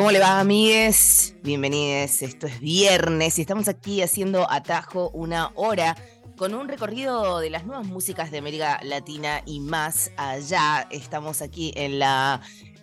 ¿Cómo 0.00 0.12
le 0.12 0.18
va, 0.18 0.40
amigues? 0.40 1.34
Bienvenidos. 1.42 2.22
Esto 2.22 2.46
es 2.46 2.58
viernes 2.58 3.38
y 3.38 3.42
estamos 3.42 3.68
aquí 3.68 4.00
haciendo 4.00 4.50
atajo 4.50 5.10
una 5.10 5.52
hora 5.56 5.94
con 6.38 6.54
un 6.54 6.68
recorrido 6.68 7.38
de 7.38 7.50
las 7.50 7.66
nuevas 7.66 7.86
músicas 7.86 8.30
de 8.30 8.38
América 8.38 8.80
Latina 8.82 9.42
y 9.44 9.60
más 9.60 10.10
allá. 10.16 10.88
Estamos 10.90 11.42
aquí 11.42 11.74
en 11.76 11.98
la 11.98 12.40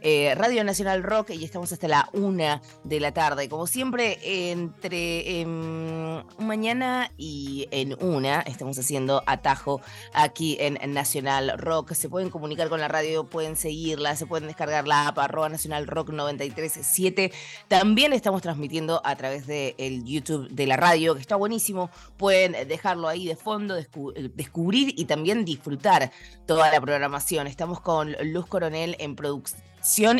eh, 0.09 0.33
Radio 0.35 0.63
Nacional 0.63 1.03
Rock 1.03 1.31
y 1.31 1.43
estamos 1.43 1.73
hasta 1.73 1.89
la 1.89 2.09
una 2.13 2.61
de 2.85 3.01
la 3.01 3.11
tarde. 3.11 3.49
Como 3.49 3.67
siempre, 3.67 4.17
entre 4.23 5.41
em, 5.41 6.23
mañana 6.39 7.11
y 7.17 7.67
en 7.71 8.01
una 8.01 8.39
estamos 8.39 8.79
haciendo 8.79 9.21
atajo 9.25 9.81
aquí 10.13 10.55
en 10.61 10.93
Nacional 10.93 11.57
Rock. 11.57 11.91
Se 11.91 12.07
pueden 12.07 12.29
comunicar 12.29 12.69
con 12.69 12.79
la 12.79 12.87
radio, 12.87 13.25
pueden 13.25 13.57
seguirla, 13.57 14.15
se 14.15 14.25
pueden 14.25 14.47
descargar 14.47 14.87
la 14.87 15.09
app 15.09 15.17
Nacional 15.49 15.87
Rock 15.87 16.11
937. 16.11 17.33
También 17.67 18.13
estamos 18.13 18.41
transmitiendo 18.41 19.01
a 19.03 19.13
través 19.17 19.45
del 19.45 20.05
YouTube 20.05 20.47
de 20.47 20.67
la 20.67 20.77
radio, 20.77 21.15
que 21.15 21.21
está 21.21 21.35
buenísimo. 21.35 21.89
Pueden 22.15 22.69
dejarlo 22.69 23.09
ahí 23.09 23.27
de 23.27 23.35
fondo, 23.35 23.75
descubrir 23.75 24.93
y 24.97 25.03
también 25.03 25.43
disfrutar 25.43 26.13
toda 26.45 26.71
la 26.71 26.79
programación. 26.79 27.45
Estamos 27.47 27.81
con 27.81 28.15
Luz 28.21 28.45
Coronel 28.45 28.95
en 28.99 29.17
producción 29.17 29.66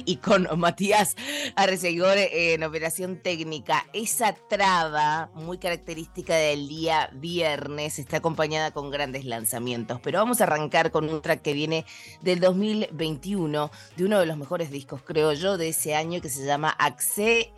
y 0.05 0.17
con 0.17 0.47
Matías 0.59 1.16
Arcegor 1.55 2.17
en 2.17 2.63
operación 2.63 3.17
técnica. 3.17 3.86
Esa 3.94 4.33
traba 4.33 5.30
muy 5.33 5.58
característica 5.58 6.36
del 6.36 6.67
día 6.67 7.09
viernes 7.13 8.00
está 8.00 8.17
acompañada 8.17 8.72
con 8.72 8.89
grandes 8.91 9.25
lanzamientos, 9.25 10.00
pero 10.02 10.19
vamos 10.19 10.39
a 10.39 10.45
arrancar 10.45 10.91
con 10.91 11.09
un 11.09 11.22
track 11.22 11.41
que 11.41 11.53
viene 11.53 11.85
del 12.22 12.39
2021, 12.39 13.72
de 13.97 14.05
uno 14.05 14.19
de 14.19 14.25
los 14.25 14.38
mejores 14.38 14.72
discos, 14.72 15.02
creo 15.03 15.33
yo, 15.33 15.58
de 15.58 15.69
ese 15.69 15.95
año 15.95 16.22
que 16.22 16.30
se 16.30 16.45
llama 16.45 16.75
Axe, 16.80 17.52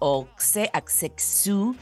Axe, 0.00 0.70
Axexu 0.72 1.76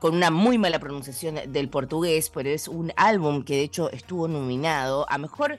con 0.00 0.16
una 0.16 0.30
muy 0.30 0.58
mala 0.58 0.78
pronunciación 0.78 1.40
del 1.50 1.70
portugués, 1.70 2.28
pero 2.28 2.50
es 2.50 2.68
un 2.68 2.92
álbum 2.96 3.42
que 3.42 3.54
de 3.54 3.62
hecho 3.62 3.90
estuvo 3.90 4.28
nominado 4.28 5.06
a 5.08 5.16
mejor 5.16 5.58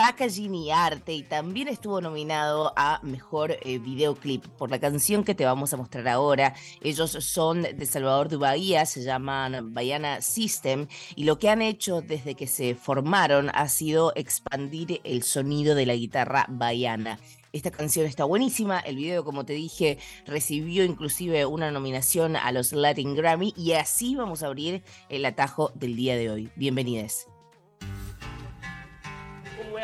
packaging 0.00 0.54
y 0.54 0.70
arte 0.70 1.12
y 1.12 1.22
también 1.22 1.68
estuvo 1.68 2.00
nominado 2.00 2.72
a 2.74 3.00
mejor 3.02 3.58
eh, 3.60 3.78
videoclip 3.78 4.46
por 4.46 4.70
la 4.70 4.80
canción 4.80 5.24
que 5.24 5.34
te 5.34 5.44
vamos 5.44 5.74
a 5.74 5.76
mostrar 5.76 6.08
ahora. 6.08 6.54
Ellos 6.80 7.10
son 7.10 7.60
de 7.60 7.84
Salvador 7.84 8.30
de 8.30 8.38
Bahía, 8.38 8.86
se 8.86 9.02
llaman 9.02 9.74
Bayana 9.74 10.22
System 10.22 10.86
y 11.16 11.24
lo 11.24 11.38
que 11.38 11.50
han 11.50 11.60
hecho 11.60 12.00
desde 12.00 12.34
que 12.34 12.46
se 12.46 12.74
formaron 12.74 13.50
ha 13.52 13.68
sido 13.68 14.14
expandir 14.16 15.02
el 15.04 15.22
sonido 15.22 15.74
de 15.74 15.84
la 15.84 15.94
guitarra 15.94 16.46
baiana. 16.48 17.18
Esta 17.52 17.70
canción 17.70 18.06
está 18.06 18.24
buenísima, 18.24 18.80
el 18.80 18.96
video 18.96 19.22
como 19.22 19.44
te 19.44 19.52
dije 19.52 19.98
recibió 20.24 20.82
inclusive 20.82 21.44
una 21.44 21.70
nominación 21.70 22.36
a 22.36 22.52
los 22.52 22.72
Latin 22.72 23.14
Grammy 23.14 23.52
y 23.54 23.72
así 23.72 24.16
vamos 24.16 24.42
a 24.42 24.46
abrir 24.46 24.82
el 25.10 25.26
atajo 25.26 25.72
del 25.74 25.94
día 25.94 26.16
de 26.16 26.30
hoy. 26.30 26.50
Bienvenidos. 26.56 27.26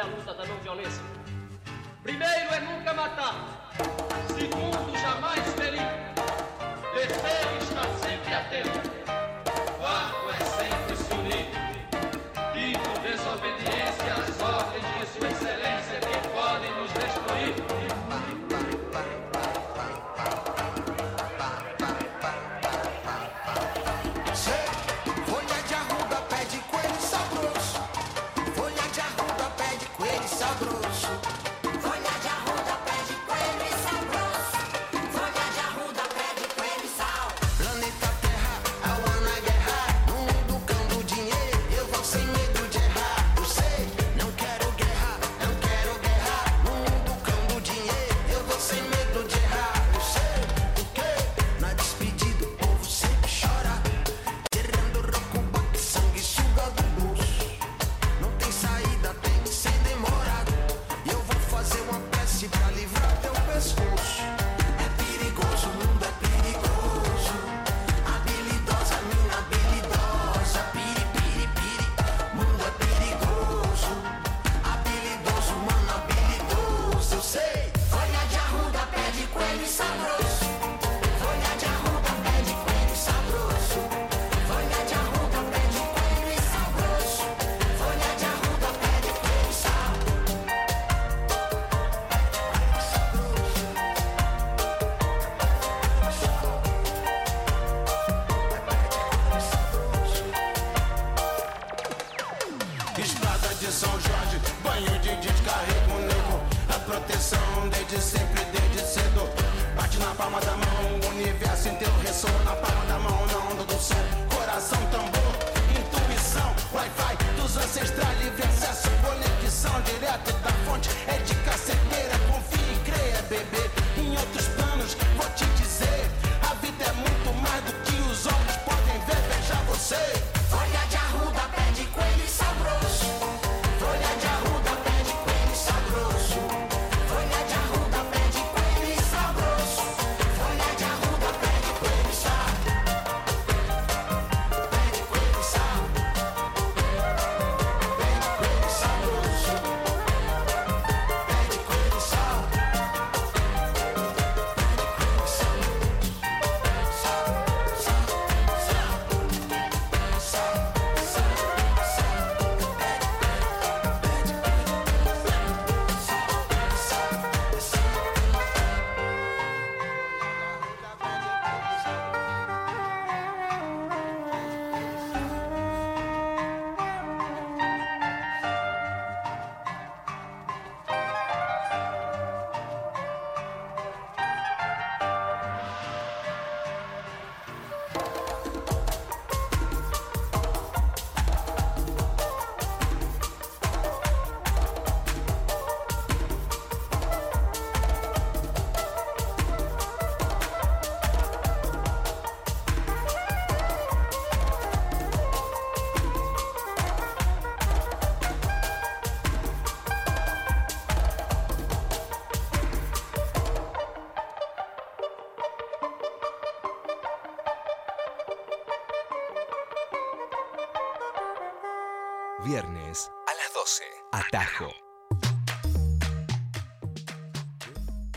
Luta 0.06 0.34
da 0.34 0.46
não 0.46 0.56
violência. 0.58 1.02
Primeiro 2.02 2.54
é 2.54 2.60
nunca 2.60 2.94
matar. 2.94 3.72
Segundo, 4.28 4.98
jamais 4.98 5.44
ferir. 5.54 5.80
Terceiro, 6.94 7.56
estar 7.62 7.88
sempre 7.98 8.34
atento. 8.34 8.85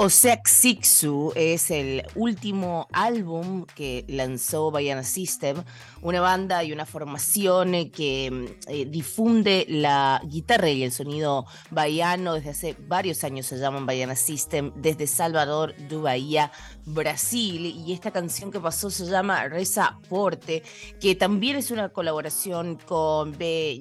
Osek 0.02 0.48
Sixu 0.48 1.34
es 1.36 1.72
el 1.72 2.04
último 2.16 2.88
álbum 2.94 3.66
que 3.66 4.06
lanzó 4.08 4.72
Bayana 4.72 5.04
System, 5.04 5.58
una 6.02 6.22
banda 6.22 6.64
y 6.64 6.72
una 6.72 6.86
formación 6.86 7.76
eh, 7.76 7.92
que 7.92 8.32
mm, 8.32 8.70
eh, 8.70 8.86
difunde 8.86 9.66
la 9.68 10.22
guitarra 10.24 10.70
y 10.70 10.84
el 10.84 10.94
sonido 10.94 11.46
baiano 11.70 12.36
desde 12.36 12.50
hace 12.52 12.76
varios 12.88 13.26
años, 13.26 13.48
se 13.48 13.58
llaman 13.58 13.86
Bayana 13.86 14.16
System, 14.16 14.72
desde 14.78 15.06
Salvador 15.06 15.76
Bahía, 16.02 16.50
Brasil. 16.94 17.66
Y 17.66 17.94
esta 17.94 18.12
canción 18.12 18.52
que 18.52 18.60
pasó 18.60 18.90
se 18.90 19.06
llama 19.06 19.48
Reza 19.48 20.00
Porte, 20.10 20.64
que 21.00 21.16
también 21.16 21.56
es 21.56 21.72
una 21.72 21.90
colaboración 21.90 22.78
con 22.86 23.38
B. 23.38 23.80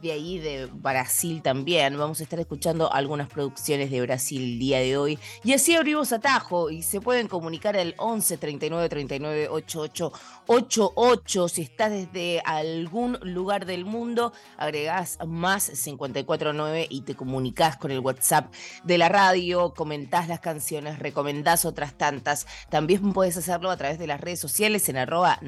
De 0.00 0.12
ahí 0.12 0.38
de 0.38 0.66
Brasil 0.66 1.42
también. 1.42 1.98
Vamos 1.98 2.20
a 2.20 2.22
estar 2.22 2.38
escuchando 2.38 2.92
algunas 2.92 3.28
producciones 3.28 3.90
de 3.90 4.00
Brasil 4.00 4.42
el 4.42 4.58
día 4.58 4.78
de 4.78 4.96
hoy. 4.96 5.18
Y 5.42 5.52
así 5.52 5.74
abrimos 5.74 6.12
atajo 6.12 6.70
y 6.70 6.82
se 6.82 7.00
pueden 7.00 7.26
comunicar 7.26 7.76
al 7.76 7.94
11 7.98 8.38
39 8.38 8.88
39 8.88 9.48
88 9.48 10.12
88. 10.46 11.48
Si 11.48 11.62
estás 11.62 11.90
desde 11.90 12.40
algún 12.44 13.18
lugar 13.22 13.66
del 13.66 13.84
mundo, 13.84 14.32
agregás 14.56 15.18
más 15.26 15.70
549 15.70 16.86
y 16.88 17.02
te 17.02 17.14
comunicás 17.14 17.76
con 17.76 17.90
el 17.90 18.00
WhatsApp 18.00 18.52
de 18.84 18.98
la 18.98 19.08
radio, 19.08 19.74
comentás 19.74 20.28
las 20.28 20.40
canciones, 20.40 20.98
recomendás 20.98 21.64
otras 21.64 21.97
tantas. 21.98 22.46
También 22.70 23.12
puedes 23.12 23.36
hacerlo 23.36 23.70
a 23.70 23.76
través 23.76 23.98
de 23.98 24.06
las 24.06 24.20
redes 24.20 24.40
sociales 24.40 24.88
en 24.88 24.96
arroba 24.96 25.38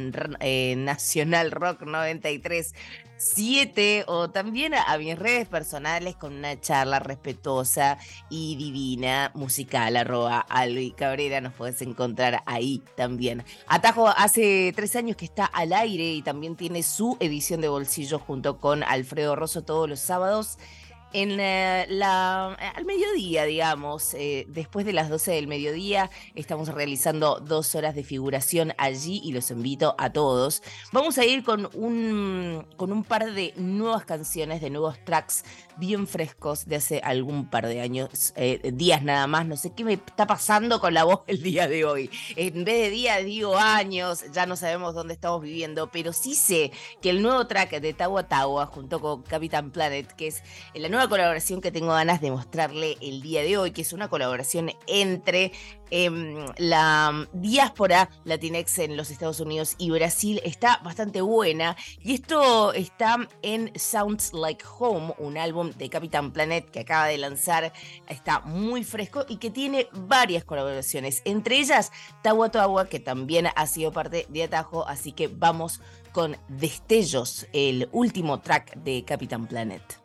eh, 0.40 0.74
Nacional 0.76 1.50
Rock 1.50 1.82
93 1.82 2.74
7 3.20 4.04
o 4.06 4.30
también 4.30 4.72
a, 4.72 4.82
a, 4.84 4.96
mis 4.96 5.18
redes 5.18 5.46
personales 5.46 6.16
con 6.16 6.34
una 6.34 6.58
charla 6.58 7.00
respetuosa 7.00 7.98
y 8.30 8.56
divina 8.56 9.30
musical 9.34 9.96
arroba 9.96 10.46
Cabrera 10.96 11.42
nos 11.42 11.52
puedes 11.52 11.82
encontrar 11.82 12.42
ahí 12.46 12.82
también 12.96 13.44
Atajo 13.66 14.08
hace 14.08 14.72
tres 14.74 14.96
años 14.96 15.16
que 15.16 15.26
está 15.26 15.44
al 15.44 15.74
aire 15.74 16.12
y 16.12 16.22
también 16.22 16.56
tiene 16.56 16.82
su 16.82 17.18
edición 17.20 17.60
de 17.60 17.68
bolsillo 17.68 18.18
junto 18.18 18.58
con 18.58 18.82
Alfredo 18.82 19.36
Rosso 19.36 19.62
todos 19.62 19.86
los 19.86 20.00
sábados 20.00 20.58
en 21.12 21.36
la, 21.36 21.86
la, 21.88 22.52
al 22.54 22.84
mediodía, 22.84 23.44
digamos, 23.44 24.14
eh, 24.14 24.46
después 24.48 24.86
de 24.86 24.92
las 24.92 25.08
12 25.08 25.32
del 25.32 25.46
mediodía, 25.46 26.10
estamos 26.34 26.68
realizando 26.68 27.40
dos 27.40 27.74
horas 27.74 27.94
de 27.94 28.04
figuración 28.04 28.72
allí 28.78 29.20
y 29.24 29.32
los 29.32 29.50
invito 29.50 29.94
a 29.98 30.10
todos. 30.10 30.62
Vamos 30.92 31.18
a 31.18 31.24
ir 31.24 31.42
con 31.42 31.68
un, 31.74 32.66
con 32.76 32.92
un 32.92 33.04
par 33.04 33.32
de 33.32 33.52
nuevas 33.56 34.04
canciones, 34.04 34.60
de 34.60 34.70
nuevos 34.70 34.98
tracks 35.04 35.44
bien 35.80 36.06
frescos 36.06 36.66
de 36.66 36.76
hace 36.76 37.00
algún 37.02 37.48
par 37.48 37.66
de 37.66 37.80
años, 37.80 38.32
eh, 38.36 38.70
días 38.72 39.02
nada 39.02 39.26
más. 39.26 39.46
No 39.46 39.56
sé 39.56 39.72
qué 39.72 39.82
me 39.82 39.94
está 39.94 40.26
pasando 40.26 40.78
con 40.78 40.94
la 40.94 41.04
voz 41.04 41.22
el 41.26 41.42
día 41.42 41.66
de 41.66 41.84
hoy. 41.84 42.10
En 42.36 42.64
vez 42.64 42.82
de 42.82 42.90
días 42.90 43.24
digo 43.24 43.56
años, 43.56 44.24
ya 44.32 44.46
no 44.46 44.54
sabemos 44.54 44.94
dónde 44.94 45.14
estamos 45.14 45.42
viviendo, 45.42 45.90
pero 45.90 46.12
sí 46.12 46.34
sé 46.34 46.70
que 47.00 47.10
el 47.10 47.22
nuevo 47.22 47.46
track 47.46 47.80
de 47.80 47.94
Tawa 47.94 48.28
Tawa 48.28 48.66
junto 48.66 49.00
con 49.00 49.22
Capitán 49.22 49.70
Planet, 49.72 50.12
que 50.12 50.28
es 50.28 50.42
la 50.74 50.88
nueva 50.88 51.08
colaboración 51.08 51.60
que 51.60 51.72
tengo 51.72 51.88
ganas 51.88 52.20
de 52.20 52.30
mostrarle 52.30 52.98
el 53.00 53.22
día 53.22 53.42
de 53.42 53.56
hoy, 53.56 53.70
que 53.72 53.82
es 53.82 53.92
una 53.92 54.08
colaboración 54.08 54.70
entre 54.86 55.52
eh, 55.90 56.10
la 56.58 57.28
diáspora 57.32 58.10
latinex 58.24 58.78
en 58.78 58.96
los 58.96 59.10
Estados 59.10 59.40
Unidos 59.40 59.74
y 59.78 59.90
Brasil 59.90 60.40
está 60.44 60.80
bastante 60.84 61.20
buena. 61.20 61.76
Y 62.02 62.14
esto 62.14 62.72
está 62.72 63.28
en 63.42 63.72
Sounds 63.78 64.32
Like 64.32 64.64
Home, 64.78 65.14
un 65.18 65.38
álbum 65.38 65.70
de 65.70 65.88
Capitán 65.88 66.32
Planet 66.32 66.70
que 66.70 66.80
acaba 66.80 67.06
de 67.06 67.18
lanzar. 67.18 67.72
Está 68.08 68.40
muy 68.40 68.84
fresco 68.84 69.24
y 69.28 69.36
que 69.36 69.50
tiene 69.50 69.88
varias 69.92 70.44
colaboraciones, 70.44 71.22
entre 71.24 71.58
ellas 71.58 71.92
Tawa 72.22 72.50
Tawa, 72.50 72.86
que 72.86 73.00
también 73.00 73.48
ha 73.54 73.66
sido 73.66 73.92
parte 73.92 74.26
de 74.28 74.44
Atajo. 74.44 74.86
Así 74.86 75.12
que 75.12 75.28
vamos 75.28 75.80
con 76.12 76.36
Destellos, 76.48 77.46
el 77.52 77.88
último 77.92 78.40
track 78.40 78.76
de 78.76 79.04
Capitán 79.04 79.46
Planet. 79.46 79.99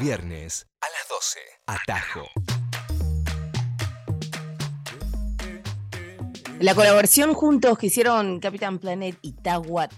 Viernes 0.00 0.66
a 0.80 0.86
las 0.88 1.08
12. 1.10 1.40
Atajo. 1.66 2.49
La 6.60 6.74
colaboración 6.74 7.32
juntos 7.32 7.78
que 7.78 7.86
hicieron 7.86 8.38
Capitán 8.38 8.78
Planet 8.78 9.16
y 9.22 9.32
Tawa 9.32 9.88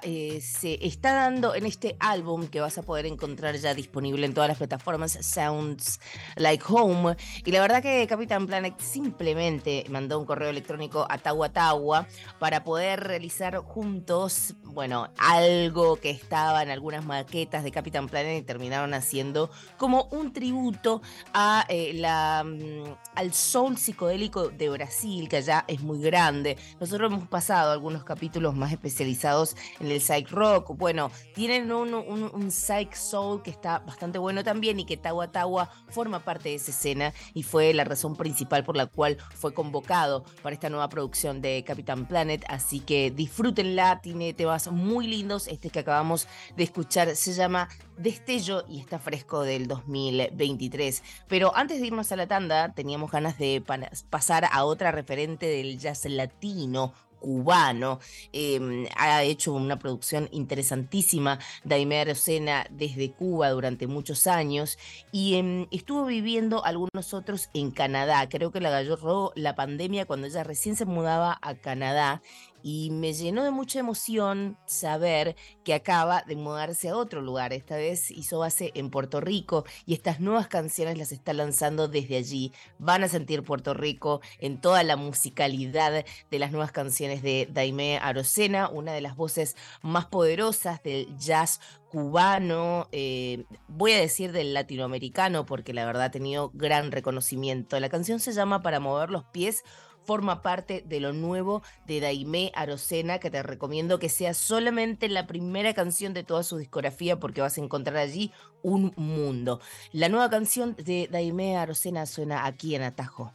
eh, 0.00 0.40
se 0.40 0.78
está 0.86 1.12
dando 1.12 1.54
en 1.54 1.66
este 1.66 1.96
álbum 2.00 2.46
que 2.46 2.62
vas 2.62 2.78
a 2.78 2.82
poder 2.82 3.04
encontrar 3.04 3.56
ya 3.56 3.74
disponible 3.74 4.24
en 4.24 4.32
todas 4.32 4.48
las 4.48 4.56
plataformas 4.56 5.18
Sounds 5.20 6.00
Like 6.36 6.64
Home. 6.66 7.14
Y 7.44 7.52
la 7.52 7.60
verdad 7.60 7.82
que 7.82 8.06
Capitán 8.06 8.46
Planet 8.46 8.72
simplemente 8.80 9.84
mandó 9.90 10.18
un 10.18 10.24
correo 10.24 10.48
electrónico 10.48 11.06
a 11.10 11.18
Tawa 11.18 12.06
para 12.38 12.64
poder 12.64 13.00
realizar 13.00 13.58
juntos, 13.58 14.54
bueno, 14.64 15.10
algo 15.18 15.96
que 15.96 16.08
estaba 16.08 16.62
en 16.62 16.70
algunas 16.70 17.04
maquetas 17.04 17.64
de 17.64 17.70
Capitán 17.70 18.08
Planet 18.08 18.38
y 18.38 18.46
terminaron 18.46 18.94
haciendo 18.94 19.50
como 19.76 20.04
un 20.04 20.32
tributo 20.32 21.02
a 21.34 21.66
eh, 21.68 21.92
la, 21.92 22.44
mm, 22.46 22.94
al 23.14 23.34
soul 23.34 23.76
psicodélico 23.76 24.48
de 24.48 24.70
Brasil, 24.70 25.28
que 25.28 25.36
allá 25.36 25.66
es 25.68 25.81
muy 25.82 26.00
grande. 26.00 26.56
Nosotros 26.80 27.12
hemos 27.12 27.28
pasado 27.28 27.72
algunos 27.72 28.04
capítulos 28.04 28.54
más 28.54 28.72
especializados 28.72 29.56
en 29.80 29.90
el 29.90 30.00
psych 30.00 30.30
rock. 30.30 30.76
Bueno, 30.76 31.10
tienen 31.34 31.70
un, 31.72 32.50
psych 32.50 32.94
soul 32.94 33.42
que 33.42 33.50
está 33.50 33.80
bastante 33.80 34.18
bueno 34.18 34.44
también 34.44 34.80
y 34.80 34.84
que 34.84 34.96
Tawa 34.96 35.30
Tawa 35.32 35.70
forma 35.88 36.20
parte 36.24 36.50
de 36.50 36.54
esa 36.56 36.70
escena 36.70 37.12
y 37.34 37.42
fue 37.42 37.72
la 37.74 37.84
razón 37.84 38.16
principal 38.16 38.64
por 38.64 38.76
la 38.76 38.86
cual 38.86 39.18
fue 39.34 39.54
convocado 39.54 40.24
para 40.42 40.54
esta 40.54 40.68
nueva 40.70 40.88
producción 40.88 41.40
de 41.40 41.64
Capitán 41.66 42.06
Planet. 42.06 42.44
Así 42.48 42.80
que 42.80 43.10
disfrútenla, 43.10 44.00
tiene 44.00 44.32
temas 44.34 44.70
muy 44.70 45.06
lindos. 45.06 45.48
Este 45.48 45.70
que 45.70 45.80
acabamos 45.80 46.28
de 46.56 46.64
escuchar 46.64 47.14
se 47.16 47.32
llama 47.32 47.68
Destello 47.96 48.64
y 48.68 48.80
está 48.80 48.98
fresco 48.98 49.42
del 49.42 49.68
2023. 49.68 51.02
Pero 51.28 51.54
antes 51.56 51.80
de 51.80 51.86
irnos 51.86 52.10
a 52.12 52.16
la 52.16 52.26
tanda, 52.26 52.72
teníamos 52.74 53.10
ganas 53.10 53.38
de 53.38 53.62
pa- 53.64 53.78
pasar 54.10 54.46
a 54.50 54.64
otra 54.64 54.90
referente 54.92 55.46
del 55.46 55.71
jazz 55.78 56.04
latino 56.06 56.92
cubano. 57.22 58.00
Eh, 58.32 58.88
ha 58.96 59.22
hecho 59.22 59.54
una 59.54 59.78
producción 59.78 60.28
interesantísima, 60.32 61.38
Daimé 61.64 62.00
Arocena, 62.00 62.66
desde 62.68 63.12
Cuba 63.12 63.50
durante 63.50 63.86
muchos 63.86 64.26
años 64.26 64.76
y 65.12 65.36
em, 65.36 65.68
estuvo 65.70 66.04
viviendo 66.04 66.64
algunos 66.64 67.14
otros 67.14 67.48
en 67.54 67.70
Canadá. 67.70 68.28
Creo 68.28 68.50
que 68.50 68.60
la 68.60 68.76
agarró 68.76 69.32
la 69.36 69.54
pandemia 69.54 70.04
cuando 70.04 70.26
ella 70.26 70.42
recién 70.42 70.74
se 70.76 70.84
mudaba 70.84 71.38
a 71.40 71.54
Canadá 71.54 72.22
y 72.62 72.90
me 72.90 73.12
llenó 73.12 73.44
de 73.44 73.50
mucha 73.50 73.78
emoción 73.78 74.56
saber 74.66 75.36
que 75.64 75.74
acaba 75.74 76.22
de 76.22 76.36
mudarse 76.36 76.88
a 76.88 76.96
otro 76.96 77.20
lugar. 77.20 77.52
Esta 77.52 77.76
vez 77.76 78.10
hizo 78.10 78.38
base 78.38 78.72
en 78.74 78.90
Puerto 78.90 79.20
Rico 79.20 79.64
y 79.86 79.94
estas 79.94 80.20
nuevas 80.20 80.48
canciones 80.48 80.98
las 80.98 81.12
está 81.12 81.32
lanzando 81.32 81.88
desde 81.88 82.16
allí. 82.16 82.52
Van 82.78 83.04
a 83.04 83.08
sentir 83.08 83.42
Puerto 83.42 83.74
Rico 83.74 84.20
en 84.38 84.60
toda 84.60 84.82
la 84.82 84.96
musicalidad 84.96 86.04
de 86.30 86.38
las 86.38 86.52
nuevas 86.52 86.72
canciones 86.72 87.22
de 87.22 87.48
Daimé 87.50 87.98
Arocena, 87.98 88.68
una 88.68 88.92
de 88.92 89.00
las 89.00 89.16
voces 89.16 89.56
más 89.82 90.06
poderosas 90.06 90.82
del 90.82 91.16
jazz 91.16 91.60
cubano, 91.92 92.88
eh, 92.90 93.44
voy 93.68 93.92
a 93.92 93.98
decir 93.98 94.32
del 94.32 94.54
latinoamericano, 94.54 95.44
porque 95.44 95.74
la 95.74 95.84
verdad 95.84 96.04
ha 96.04 96.10
tenido 96.10 96.50
gran 96.54 96.90
reconocimiento. 96.90 97.78
La 97.78 97.90
canción 97.90 98.18
se 98.18 98.32
llama 98.32 98.62
Para 98.62 98.80
mover 98.80 99.10
los 99.10 99.24
pies 99.24 99.62
forma 100.04 100.42
parte 100.42 100.84
de 100.86 101.00
lo 101.00 101.12
nuevo 101.12 101.62
de 101.86 102.00
Daimé 102.00 102.52
Arocena, 102.54 103.18
que 103.18 103.30
te 103.30 103.42
recomiendo 103.42 103.98
que 103.98 104.08
sea 104.08 104.34
solamente 104.34 105.08
la 105.08 105.26
primera 105.26 105.74
canción 105.74 106.14
de 106.14 106.24
toda 106.24 106.42
su 106.42 106.56
discografía, 106.56 107.18
porque 107.18 107.40
vas 107.40 107.58
a 107.58 107.60
encontrar 107.60 107.96
allí 107.96 108.32
un 108.62 108.92
mundo. 108.96 109.60
La 109.92 110.08
nueva 110.08 110.30
canción 110.30 110.76
de 110.76 111.08
Daimé 111.10 111.56
Arocena 111.56 112.06
suena 112.06 112.46
aquí 112.46 112.74
en 112.74 112.82
Atajo. 112.82 113.32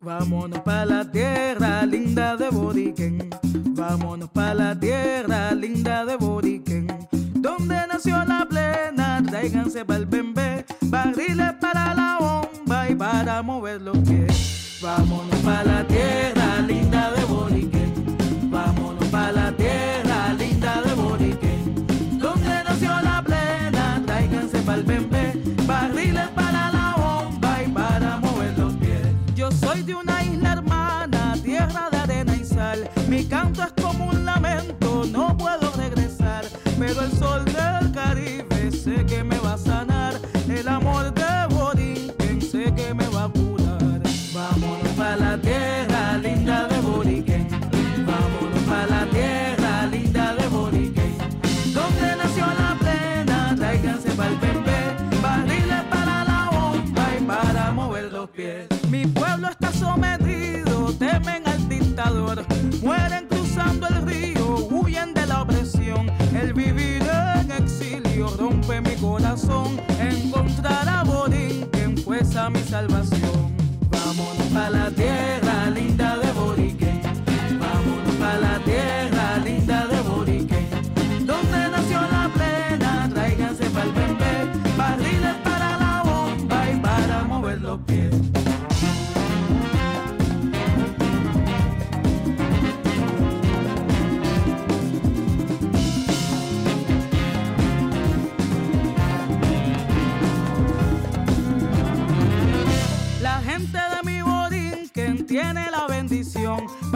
Vámonos 0.00 0.60
pa' 0.60 0.84
la 0.84 1.10
tierra 1.10 1.84
linda 1.84 2.36
de 2.36 2.48
Boriquén. 2.50 3.28
Vámonos 3.74 4.30
pa' 4.30 4.54
la 4.54 4.78
tierra 4.78 5.52
linda 5.52 6.04
de 6.04 6.16
Boriquén. 6.16 6.86
Donde 7.34 7.86
nació 7.88 8.24
la 8.24 8.46
plena, 8.48 9.20
tráiganse 9.28 9.84
pa'l 9.84 10.06
bembé. 10.06 10.64
Barriles 10.82 11.54
para 11.60 11.92
la 11.94 12.18
para 13.36 13.42
mover 13.42 13.82
los 13.82 13.98
pies. 13.98 14.78
Vámonos 14.80 15.38
pa' 15.40 15.62
la 15.62 15.86
tierra 15.86 16.58
linda 16.66 17.12
de 17.12 17.24
Boriquén. 17.26 17.92
Vámonos 18.50 19.04
pa' 19.08 19.30
la 19.30 19.52
tierra 19.52 20.32
linda 20.38 20.80
de 20.80 20.94
Boriquén. 20.94 22.18
Donde 22.18 22.64
nació 22.64 22.98
la 23.02 23.22
plena, 23.22 24.02
tráiganse 24.06 24.58
pa'l 24.60 24.82
bembé. 24.84 25.34
Barriles 25.66 26.28
para 26.28 26.72
la 26.72 26.94
bomba 26.96 27.62
y 27.62 27.68
para 27.68 28.20
mover 28.20 28.58
los 28.58 28.72
pies. 28.76 29.06
Yo 29.34 29.50
soy 29.50 29.82
de 29.82 29.94
una 29.94 30.24
isla 30.24 30.52
hermana, 30.52 31.34
tierra 31.42 31.90
de 31.90 31.98
arena 31.98 32.34
y 32.36 32.44
sal. 32.44 32.88
Mi 33.06 33.22
canto 33.26 33.64
es 33.64 33.72
como 33.82 34.06
un 34.06 34.24
lamento, 34.24 35.04
no 35.12 35.36
puedo 35.36 35.65
Mi 58.90 59.06
pueblo 59.06 59.48
está 59.48 59.72
sometido, 59.72 60.92
temen 60.98 61.42
al 61.46 61.68
dictador. 61.70 62.44
Mueren 62.82 63.26
cruzando 63.28 63.88
el 63.88 64.06
río, 64.06 64.56
huyen 64.70 65.14
de 65.14 65.26
la 65.26 65.40
opresión. 65.40 66.10
El 66.38 66.52
vivir 66.52 67.02
en 67.40 67.50
exilio 67.50 68.28
rompe 68.38 68.82
mi 68.82 68.94
corazón. 68.96 69.80
Encontrar 69.98 70.86
a 70.86 71.02
Borinquen 71.04 71.96
fuerza 71.96 72.50
mi 72.50 72.60
salvación. 72.60 73.56
Vámonos 73.88 74.46
pa' 74.52 74.68
la 74.68 74.90
tierra 74.90 75.15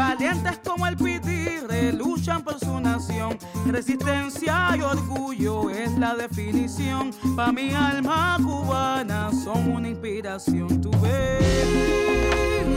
Valientes 0.00 0.58
como 0.66 0.86
el 0.86 0.96
pitirre 0.96 1.92
luchan 1.92 2.42
por 2.42 2.58
su 2.58 2.80
nación. 2.80 3.36
Resistencia 3.66 4.74
y 4.74 4.80
orgullo 4.80 5.68
es 5.68 5.92
la 5.98 6.14
definición. 6.14 7.12
Pa' 7.36 7.52
mi 7.52 7.74
alma 7.74 8.38
cubana 8.38 9.30
son 9.30 9.70
una 9.70 9.90
inspiración. 9.90 10.80
Tu 10.80 10.90
ves, 11.02 11.66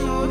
no 0.04 0.26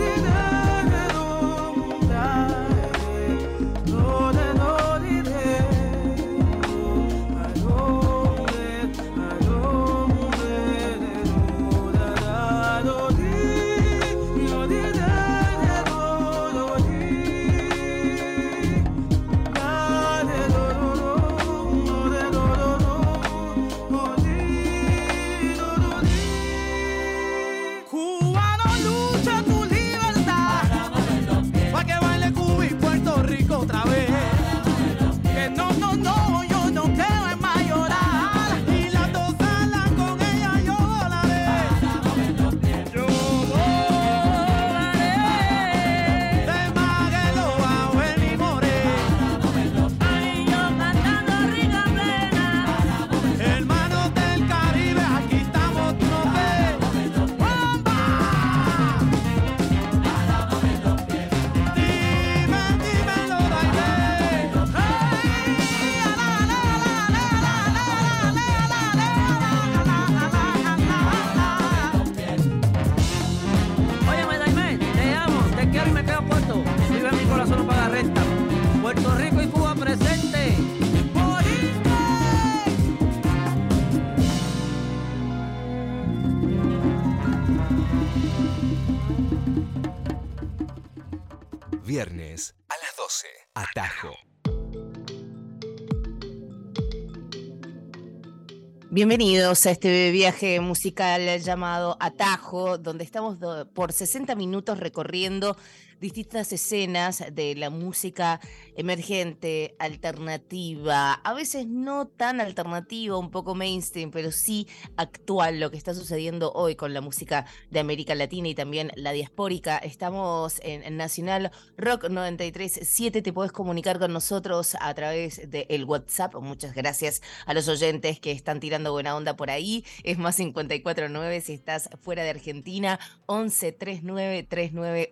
Bienvenidos 98.93 99.65
a 99.65 99.71
este 99.71 100.11
viaje 100.11 100.59
musical 100.59 101.39
llamado 101.39 101.97
Atajo, 101.99 102.77
donde 102.77 103.03
estamos 103.03 103.39
por 103.73 103.91
60 103.91 104.35
minutos 104.35 104.79
recorriendo 104.79 105.57
distintas 106.03 106.51
escenas 106.51 107.23
de 107.31 107.55
la 107.55 107.69
música 107.69 108.41
emergente, 108.75 109.73
alternativa, 109.79 111.13
a 111.13 111.33
veces 111.33 111.65
no 111.65 112.07
tan 112.07 112.41
alternativa, 112.41 113.17
un 113.17 113.31
poco 113.31 113.55
mainstream, 113.55 114.11
pero 114.11 114.33
sí 114.33 114.67
actual, 114.97 115.61
lo 115.61 115.71
que 115.71 115.77
está 115.77 115.93
sucediendo 115.93 116.51
hoy 116.51 116.75
con 116.75 116.93
la 116.93 116.99
música 116.99 117.45
de 117.71 117.79
América 117.79 118.15
Latina 118.15 118.49
y 118.49 118.53
también 118.53 118.91
la 118.95 119.13
diaspórica. 119.13 119.77
Estamos 119.77 120.59
en, 120.63 120.97
Nacional 120.97 121.51
Rock 121.77 122.09
937, 122.09 123.21
te 123.21 123.31
puedes 123.31 123.53
comunicar 123.53 123.97
con 123.97 124.11
nosotros 124.11 124.75
a 124.81 124.93
través 124.93 125.49
del 125.49 125.85
WhatsApp. 125.85 126.35
Muchas 126.35 126.75
gracias 126.75 127.21
a 127.45 127.53
los 127.53 127.69
oyentes 127.69 128.19
que 128.19 128.31
están 128.31 128.59
tirando 128.59 128.91
buena 128.91 129.15
onda 129.15 129.37
por 129.37 129.49
ahí. 129.49 129.85
Es 130.03 130.17
más 130.17 130.35
549 130.35 131.39
si 131.39 131.53
estás 131.53 131.89
fuera 132.01 132.23
de 132.23 132.31
Argentina, 132.31 132.99
11 133.27 133.71
39 133.71 134.43
39 134.43 135.07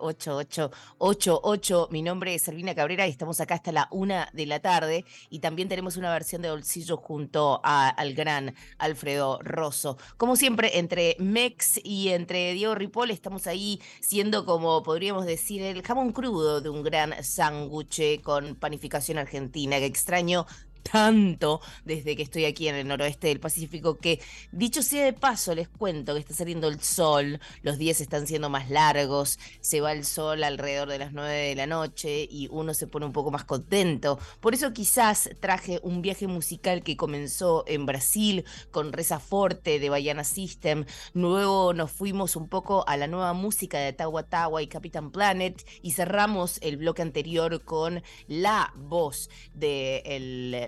88 0.98 1.42
88. 1.42 1.88
Mi 1.90 2.02
nombre 2.02 2.34
es 2.34 2.42
Servina 2.42 2.74
Cabrera 2.74 3.06
y 3.06 3.10
estamos 3.10 3.40
acá 3.40 3.54
hasta 3.54 3.72
la 3.72 3.88
una 3.90 4.28
de 4.32 4.46
la 4.46 4.60
tarde. 4.60 5.04
Y 5.30 5.40
también 5.40 5.68
tenemos 5.68 5.96
una 5.96 6.12
versión 6.12 6.42
de 6.42 6.50
Bolsillo 6.50 6.96
junto 6.96 7.60
al 7.62 8.14
gran 8.14 8.54
Alfredo 8.78 9.38
Rosso. 9.42 9.98
Como 10.16 10.36
siempre, 10.36 10.78
entre 10.78 11.16
Mex 11.18 11.80
y 11.82 12.08
entre 12.08 12.54
Diego 12.54 12.74
Ripoll 12.74 13.10
estamos 13.10 13.46
ahí 13.46 13.80
siendo 14.00 14.44
como 14.44 14.82
podríamos 14.82 15.26
decir 15.26 15.62
el 15.62 15.82
jamón 15.82 16.12
crudo 16.12 16.60
de 16.60 16.68
un 16.68 16.82
gran 16.82 17.14
sándwich 17.22 18.22
con 18.22 18.54
panificación 18.56 19.18
argentina 19.18 19.78
que 19.78 19.86
extraño 19.86 20.46
tanto 20.82 21.60
desde 21.84 22.16
que 22.16 22.22
estoy 22.22 22.44
aquí 22.44 22.68
en 22.68 22.74
el 22.74 22.86
noroeste 22.86 23.28
del 23.28 23.40
Pacífico 23.40 23.98
que 23.98 24.20
dicho 24.50 24.82
sea 24.82 25.04
de 25.04 25.12
paso 25.12 25.54
les 25.54 25.68
cuento 25.68 26.14
que 26.14 26.20
está 26.20 26.34
saliendo 26.34 26.68
el 26.68 26.80
sol, 26.80 27.40
los 27.62 27.78
días 27.78 28.00
están 28.00 28.26
siendo 28.26 28.50
más 28.50 28.70
largos, 28.70 29.38
se 29.60 29.80
va 29.80 29.92
el 29.92 30.04
sol 30.04 30.44
alrededor 30.44 30.88
de 30.88 30.98
las 30.98 31.12
9 31.12 31.32
de 31.32 31.54
la 31.54 31.66
noche 31.66 32.28
y 32.30 32.48
uno 32.50 32.74
se 32.74 32.86
pone 32.86 33.06
un 33.06 33.12
poco 33.12 33.30
más 33.30 33.44
contento. 33.44 34.18
Por 34.40 34.54
eso 34.54 34.72
quizás 34.72 35.30
traje 35.40 35.80
un 35.82 36.02
viaje 36.02 36.26
musical 36.26 36.82
que 36.82 36.96
comenzó 36.96 37.64
en 37.66 37.86
Brasil 37.86 38.44
con 38.70 38.92
Reza 38.92 39.20
Forte 39.20 39.78
de 39.78 39.88
Baiana 39.88 40.24
System, 40.24 40.84
luego 41.14 41.72
nos 41.74 41.90
fuimos 41.90 42.36
un 42.36 42.48
poco 42.48 42.86
a 42.88 42.96
la 42.96 43.06
nueva 43.06 43.32
música 43.32 43.78
de 43.78 43.92
Tawa 43.92 44.24
Tawa 44.24 44.62
y 44.62 44.66
Captain 44.66 45.10
Planet 45.10 45.64
y 45.82 45.92
cerramos 45.92 46.58
el 46.62 46.76
bloque 46.76 47.02
anterior 47.02 47.62
con 47.64 48.02
la 48.28 48.72
voz 48.76 49.30
de 49.54 50.02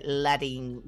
el 0.05 0.23
Latin 0.23 0.81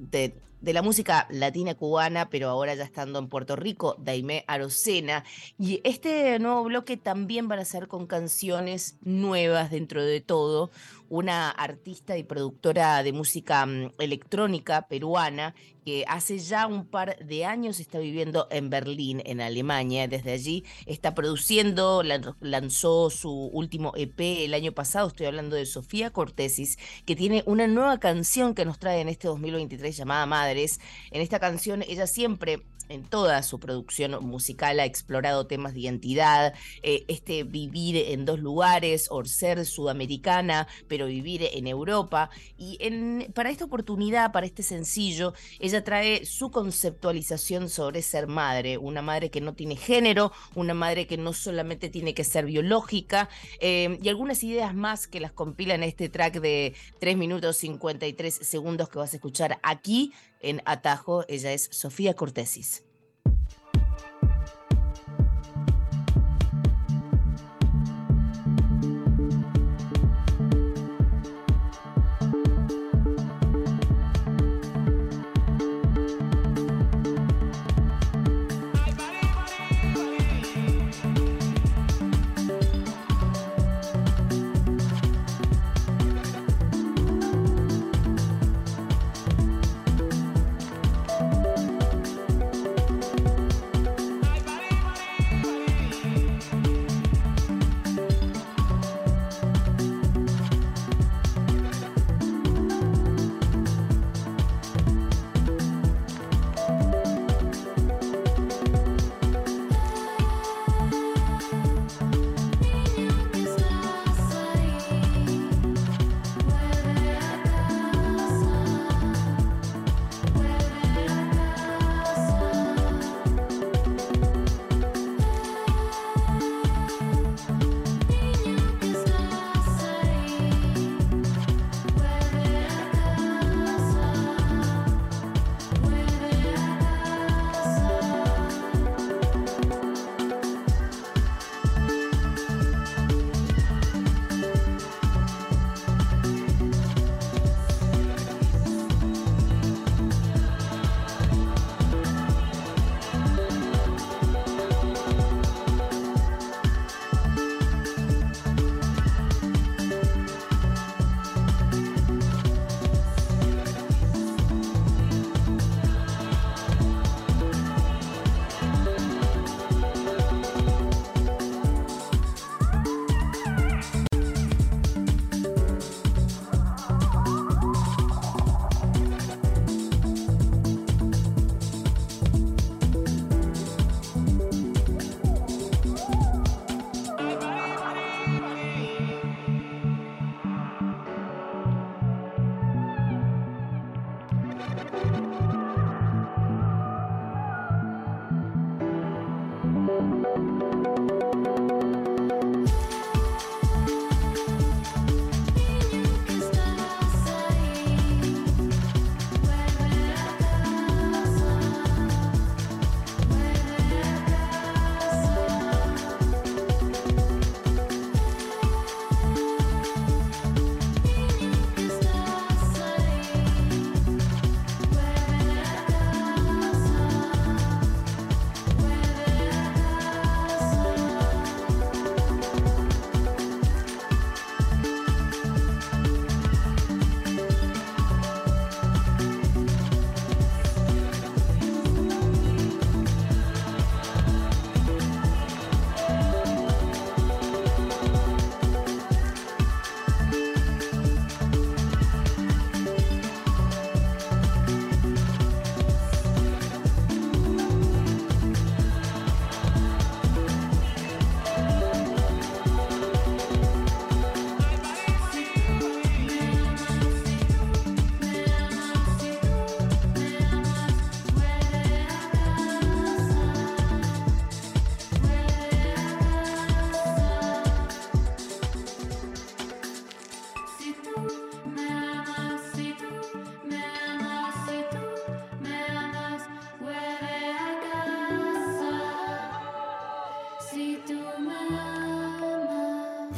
de, 0.60 0.72
la 0.72 0.82
música 0.82 1.26
latina 1.30 1.74
cubana, 1.74 2.28
pero 2.30 2.48
ahora 2.48 2.74
ya 2.74 2.84
estando 2.84 3.18
en 3.18 3.28
Puerto 3.28 3.56
Rico, 3.56 3.96
Daimé 3.98 4.44
Arocena. 4.46 5.24
Y 5.58 5.80
este 5.84 6.38
nuevo 6.38 6.64
bloque 6.64 6.96
también 6.96 7.48
van 7.48 7.58
a 7.58 7.64
ser 7.64 7.88
con 7.88 8.06
canciones 8.06 8.98
nuevas 9.02 9.70
dentro 9.70 10.02
de 10.04 10.20
todo. 10.20 10.70
Una 11.10 11.50
artista 11.50 12.18
y 12.18 12.22
productora 12.22 13.02
de 13.02 13.12
música 13.12 13.64
mm, 13.64 13.92
electrónica 13.98 14.88
peruana 14.88 15.54
que 15.86 16.04
hace 16.06 16.38
ya 16.38 16.66
un 16.66 16.84
par 16.86 17.16
de 17.24 17.46
años 17.46 17.80
está 17.80 17.98
viviendo 17.98 18.46
en 18.50 18.68
Berlín, 18.68 19.22
en 19.24 19.40
Alemania. 19.40 20.06
Desde 20.06 20.32
allí 20.32 20.64
está 20.84 21.14
produciendo, 21.14 22.02
lan- 22.02 22.36
lanzó 22.40 23.08
su 23.08 23.30
último 23.32 23.92
EP 23.96 24.44
el 24.44 24.52
año 24.52 24.72
pasado. 24.72 25.08
Estoy 25.08 25.24
hablando 25.24 25.56
de 25.56 25.64
Sofía 25.64 26.10
Cortesis, 26.10 26.78
que 27.06 27.16
tiene 27.16 27.42
una 27.46 27.66
nueva 27.66 27.98
canción 28.00 28.54
que 28.54 28.66
nos 28.66 28.78
trae 28.78 29.00
en 29.00 29.08
este 29.08 29.28
2023 29.28 29.96
llamada 29.96 30.26
En 30.56 31.20
esta 31.20 31.38
canción 31.38 31.82
ella 31.82 32.06
siempre 32.06 32.62
en 32.88 33.04
toda 33.04 33.42
su 33.42 33.58
producción 33.60 34.24
musical 34.24 34.80
ha 34.80 34.84
explorado 34.84 35.46
temas 35.46 35.74
de 35.74 35.80
identidad, 35.80 36.54
eh, 36.82 37.04
este 37.08 37.44
vivir 37.44 37.96
en 37.96 38.24
dos 38.24 38.38
lugares, 38.38 39.08
o 39.10 39.24
ser 39.24 39.64
sudamericana, 39.66 40.66
pero 40.88 41.06
vivir 41.06 41.48
en 41.52 41.66
Europa. 41.66 42.30
Y 42.56 42.78
en- 42.80 43.30
para 43.34 43.50
esta 43.50 43.64
oportunidad, 43.64 44.32
para 44.32 44.46
este 44.46 44.62
sencillo, 44.62 45.34
ella 45.60 45.84
trae 45.84 46.24
su 46.24 46.50
conceptualización 46.50 47.68
sobre 47.68 48.02
ser 48.02 48.26
madre, 48.26 48.78
una 48.78 49.02
madre 49.02 49.30
que 49.30 49.40
no 49.40 49.54
tiene 49.54 49.76
género, 49.76 50.32
una 50.54 50.74
madre 50.74 51.06
que 51.06 51.16
no 51.16 51.32
solamente 51.32 51.88
tiene 51.88 52.14
que 52.14 52.24
ser 52.24 52.44
biológica, 52.46 53.28
eh, 53.60 53.98
y 54.02 54.08
algunas 54.08 54.42
ideas 54.42 54.74
más 54.74 55.06
que 55.06 55.20
las 55.20 55.32
compila 55.32 55.74
en 55.74 55.82
este 55.82 56.08
track 56.08 56.40
de 56.40 56.74
3 57.00 57.16
minutos 57.16 57.56
53 57.56 58.34
segundos 58.34 58.88
que 58.88 58.98
vas 58.98 59.12
a 59.12 59.16
escuchar 59.16 59.58
aquí 59.62 60.12
en 60.40 60.62
Atajo. 60.64 61.24
Ella 61.28 61.52
es 61.52 61.68
Sofía 61.72 62.14
Cortesis. 62.14 62.77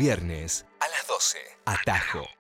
Viernes 0.00 0.64
a 0.80 0.88
las 0.88 1.06
12. 1.06 1.38
Atajo. 1.66 2.39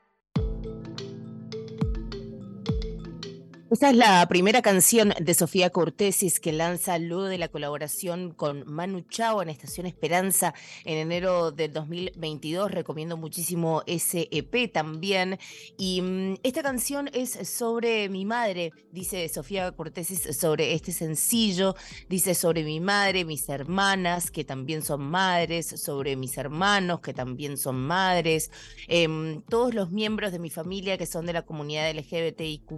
Esta 3.70 3.90
es 3.90 3.96
la 3.96 4.26
primera 4.26 4.62
canción 4.62 5.14
de 5.20 5.32
Sofía 5.32 5.70
Cortesis 5.70 6.40
que 6.40 6.50
lanza 6.50 6.98
luego 6.98 7.26
de 7.26 7.38
la 7.38 7.46
colaboración 7.46 8.32
con 8.32 8.64
Manu 8.66 9.02
Chao 9.02 9.42
en 9.42 9.48
Estación 9.48 9.86
Esperanza 9.86 10.54
en 10.84 10.98
enero 10.98 11.52
del 11.52 11.72
2022. 11.72 12.72
Recomiendo 12.72 13.16
muchísimo 13.16 13.84
ese 13.86 14.26
EP 14.32 14.72
también. 14.72 15.38
Y 15.78 16.02
mm, 16.02 16.34
esta 16.42 16.64
canción 16.64 17.10
es 17.12 17.38
sobre 17.48 18.08
mi 18.08 18.24
madre, 18.24 18.72
dice 18.90 19.28
Sofía 19.28 19.70
Cortesis 19.70 20.36
sobre 20.36 20.74
este 20.74 20.90
sencillo. 20.90 21.76
Dice 22.08 22.34
sobre 22.34 22.64
mi 22.64 22.80
madre, 22.80 23.24
mis 23.24 23.48
hermanas 23.48 24.32
que 24.32 24.42
también 24.42 24.82
son 24.82 25.02
madres, 25.02 25.68
sobre 25.80 26.16
mis 26.16 26.36
hermanos 26.38 26.98
que 27.02 27.14
también 27.14 27.56
son 27.56 27.76
madres, 27.76 28.50
em, 28.88 29.42
todos 29.42 29.74
los 29.74 29.92
miembros 29.92 30.32
de 30.32 30.40
mi 30.40 30.50
familia 30.50 30.98
que 30.98 31.06
son 31.06 31.24
de 31.24 31.34
la 31.34 31.42
comunidad 31.42 31.88
LGBTIQ 31.88 32.72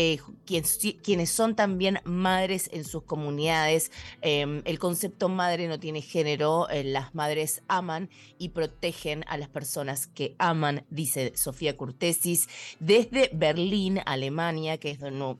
eh, 0.00 0.07
quienes, 0.44 0.78
quienes, 1.02 1.30
son 1.30 1.54
también 1.54 2.00
madres 2.04 2.70
en 2.72 2.84
sus 2.84 3.02
comunidades. 3.02 3.92
Eh, 4.22 4.62
el 4.64 4.78
concepto 4.78 5.28
madre 5.28 5.68
no 5.68 5.78
tiene 5.78 6.00
género, 6.00 6.68
eh, 6.68 6.84
las 6.84 7.14
madres 7.14 7.62
aman 7.68 8.08
y 8.38 8.50
protegen 8.50 9.24
a 9.28 9.36
las 9.36 9.48
personas 9.48 10.06
que 10.06 10.34
aman, 10.38 10.84
dice 10.90 11.32
Sofía 11.36 11.76
Curtesis, 11.76 12.48
desde 12.80 13.30
Berlín, 13.32 14.00
Alemania, 14.06 14.78
que 14.78 14.90
es 14.92 14.98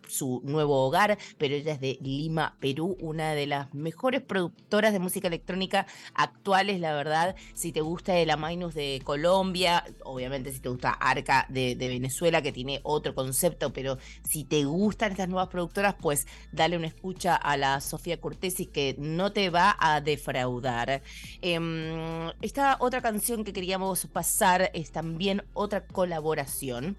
su 0.09 0.41
nuevo 0.45 0.87
hogar, 0.87 1.19
pero 1.39 1.55
ella 1.55 1.73
es 1.73 1.81
de 1.81 1.99
Lima, 2.01 2.57
Perú, 2.61 2.97
una 3.01 3.35
de 3.35 3.47
las 3.47 3.73
mejores 3.75 4.23
productoras 4.23 4.93
de 4.93 4.99
música 4.99 5.29
electrónica 5.29 5.87
actuales, 6.15 6.81
la 6.81 6.93
verdad. 6.93 7.37
Si 7.55 7.73
te 7.73 7.81
gusta 7.81 8.17
el 8.19 8.31
Amainus 8.31 8.75
de 8.75 9.01
Colombia, 9.05 9.85
obviamente 10.05 10.53
si 10.53 10.61
te 10.61 10.69
gusta 10.69 10.91
Arca 10.91 11.47
de 11.49 11.75
Venezuela, 11.77 12.43
que 12.43 12.53
tiene 12.53 12.81
otro 12.83 13.15
concepto, 13.15 13.73
pero 13.73 13.99
si 14.29 14.45
te 14.49 14.65
gustan 14.65 15.13
estas 15.13 15.29
nuevas 15.29 15.49
productoras, 15.49 15.95
pues 16.01 16.27
dale 16.53 16.77
una 16.77 16.87
escucha 16.87 17.37
a 17.37 17.57
la 17.57 17.81
Sofía 17.81 18.21
Cortesi 18.21 18.67
que 18.67 18.97
no 18.99 19.33
te 19.33 19.51
va 19.51 19.77
a 19.79 20.01
defraudar. 20.01 21.03
Em, 21.43 22.31
esta 22.43 22.77
otra 22.81 23.01
canción 23.01 23.45
que 23.45 23.53
queríamos 23.53 24.07
pasar 24.07 24.71
es 24.75 24.91
también 24.91 25.45
otra 25.55 25.87
colaboración 25.87 26.97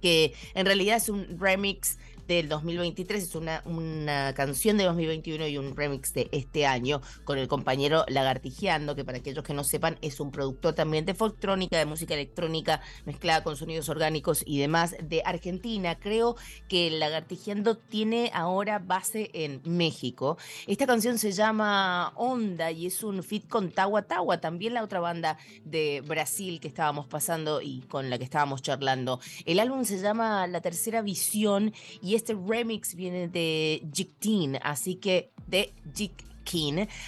que 0.00 0.32
en 0.54 0.66
realidad 0.66 0.96
es 0.96 1.08
un 1.08 1.38
remix 1.38 1.98
del 2.28 2.48
2023, 2.50 3.22
es 3.22 3.34
una, 3.34 3.62
una 3.64 4.34
canción 4.34 4.76
de 4.76 4.84
2021 4.84 5.48
y 5.48 5.56
un 5.56 5.74
remix 5.74 6.12
de 6.12 6.28
este 6.30 6.66
año 6.66 7.00
con 7.24 7.38
el 7.38 7.48
compañero 7.48 8.04
Lagartijeando, 8.06 8.94
que 8.94 9.04
para 9.04 9.18
aquellos 9.18 9.42
que 9.42 9.54
no 9.54 9.64
sepan 9.64 9.96
es 10.02 10.20
un 10.20 10.30
productor 10.30 10.74
también 10.74 11.06
de 11.06 11.14
folktrónica, 11.14 11.78
de 11.78 11.86
música 11.86 12.12
electrónica 12.12 12.82
mezclada 13.06 13.42
con 13.42 13.56
sonidos 13.56 13.88
orgánicos 13.88 14.42
y 14.44 14.58
demás 14.58 14.94
de 15.02 15.22
Argentina. 15.24 15.98
Creo 15.98 16.36
que 16.68 16.90
Lagartijeando 16.90 17.78
tiene 17.78 18.30
ahora 18.34 18.78
base 18.78 19.30
en 19.32 19.62
México. 19.64 20.36
Esta 20.66 20.86
canción 20.86 21.18
se 21.18 21.32
llama 21.32 22.12
Onda 22.14 22.70
y 22.70 22.86
es 22.86 23.02
un 23.02 23.22
fit 23.22 23.48
con 23.48 23.70
Tawa 23.72 24.02
Tawa, 24.02 24.38
también 24.38 24.74
la 24.74 24.84
otra 24.84 25.00
banda 25.00 25.38
de 25.64 26.02
Brasil 26.06 26.60
que 26.60 26.68
estábamos 26.68 27.06
pasando 27.06 27.62
y 27.62 27.80
con 27.88 28.10
la 28.10 28.18
que 28.18 28.24
estábamos 28.24 28.60
charlando. 28.60 29.18
El 29.46 29.60
álbum 29.60 29.86
se 29.86 29.98
llama 29.98 30.46
La 30.46 30.60
Tercera 30.60 31.00
Visión 31.00 31.72
y 32.02 32.17
este 32.18 32.34
remix 32.34 32.94
viene 32.94 33.28
de 33.28 33.82
Jik 33.92 34.18
Teen, 34.18 34.58
así 34.62 34.96
que 34.96 35.30
de 35.46 35.72
Jik. 35.94 36.28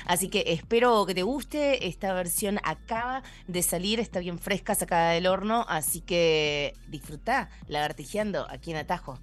Así 0.05 0.29
que 0.29 0.45
espero 0.49 1.07
que 1.07 1.15
te 1.15 1.23
guste. 1.23 1.87
Esta 1.89 2.13
versión 2.13 2.59
acaba 2.63 3.23
de 3.47 3.63
salir, 3.63 3.99
está 3.99 4.21
bien 4.21 4.39
fresca, 4.39 4.75
sacada 4.75 5.13
del 5.13 5.27
horno. 5.27 5.65
Así 5.69 6.03
que 6.03 6.75
disfruta 6.89 7.49
lagartijeando 7.67 8.47
aquí 8.51 8.71
en 8.71 8.77
Atajo. 8.77 9.19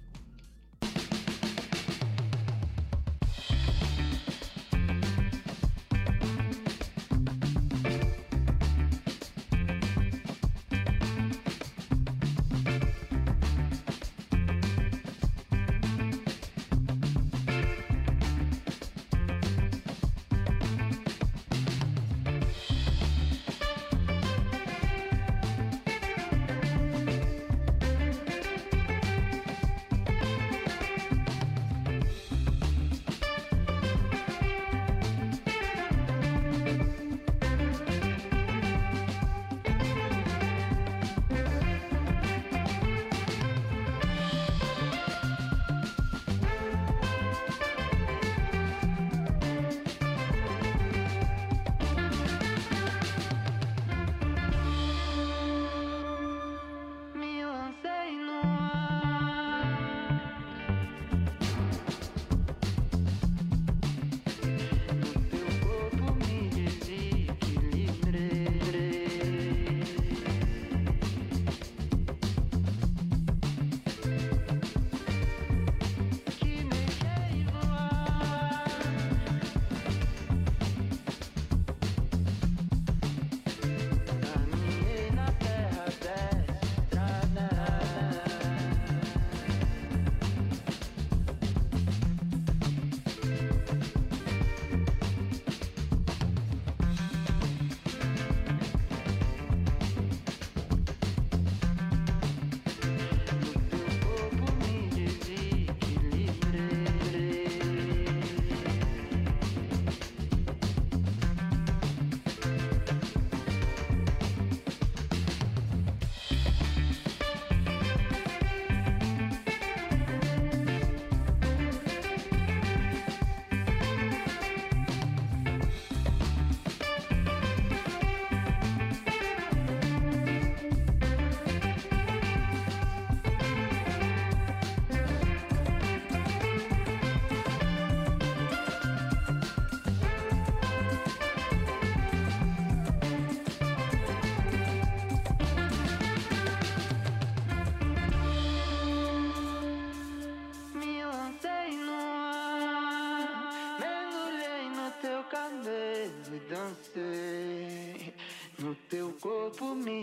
Corpo 159.20 159.74
me 159.74 159.97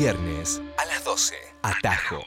Viernes 0.00 0.62
a 0.76 0.84
las 0.84 1.04
12. 1.04 1.34
Atajo. 1.60 2.22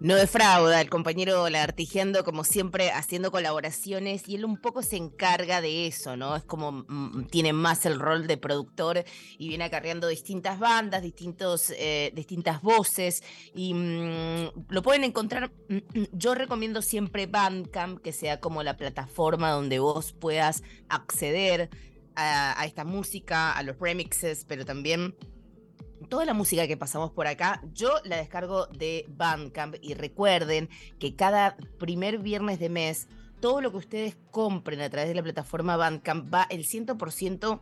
No 0.00 0.16
defrauda 0.16 0.80
el 0.80 0.88
compañero 0.88 1.50
Lagartijeando, 1.50 2.24
como 2.24 2.44
siempre, 2.44 2.90
haciendo 2.90 3.30
colaboraciones 3.30 4.26
y 4.26 4.36
él 4.36 4.46
un 4.46 4.56
poco 4.56 4.82
se 4.82 4.96
encarga 4.96 5.60
de 5.60 5.86
eso, 5.86 6.16
¿no? 6.16 6.34
Es 6.34 6.44
como 6.44 6.86
mm, 6.88 7.26
tiene 7.26 7.52
más 7.52 7.84
el 7.84 8.00
rol 8.00 8.26
de 8.26 8.38
productor 8.38 9.04
y 9.36 9.48
viene 9.48 9.64
acarreando 9.64 10.08
distintas 10.08 10.58
bandas, 10.58 11.02
distintos, 11.02 11.74
eh, 11.76 12.10
distintas 12.14 12.62
voces 12.62 13.22
y 13.54 13.74
mm, 13.74 14.70
lo 14.70 14.82
pueden 14.82 15.04
encontrar. 15.04 15.52
mm, 15.68 15.74
mm, 15.74 16.06
Yo 16.12 16.34
recomiendo 16.34 16.80
siempre 16.80 17.26
Bandcamp, 17.26 18.00
que 18.00 18.12
sea 18.12 18.40
como 18.40 18.62
la 18.62 18.78
plataforma 18.78 19.50
donde 19.50 19.78
vos 19.78 20.14
puedas 20.14 20.62
acceder 20.88 21.68
a, 22.16 22.64
esta 22.64 22.84
música, 22.84 23.52
a 23.52 23.62
los 23.62 23.78
remixes, 23.78 24.44
pero 24.46 24.64
también 24.64 25.14
toda 26.08 26.24
la 26.24 26.34
música 26.34 26.66
que 26.66 26.76
pasamos 26.76 27.10
por 27.10 27.26
acá, 27.26 27.62
yo 27.72 27.90
la 28.04 28.16
descargo 28.16 28.66
de 28.66 29.06
Bandcamp 29.08 29.76
y 29.80 29.94
recuerden 29.94 30.68
que 30.98 31.16
cada 31.16 31.56
primer 31.78 32.18
viernes 32.18 32.58
de 32.58 32.68
mes, 32.68 33.08
todo 33.40 33.60
lo 33.60 33.70
que 33.70 33.78
ustedes 33.78 34.16
compren 34.30 34.80
a 34.80 34.90
través 34.90 35.08
de 35.08 35.14
la 35.14 35.22
plataforma 35.22 35.76
Bandcamp 35.76 36.32
va 36.32 36.46
el 36.50 36.64
100% 36.64 37.60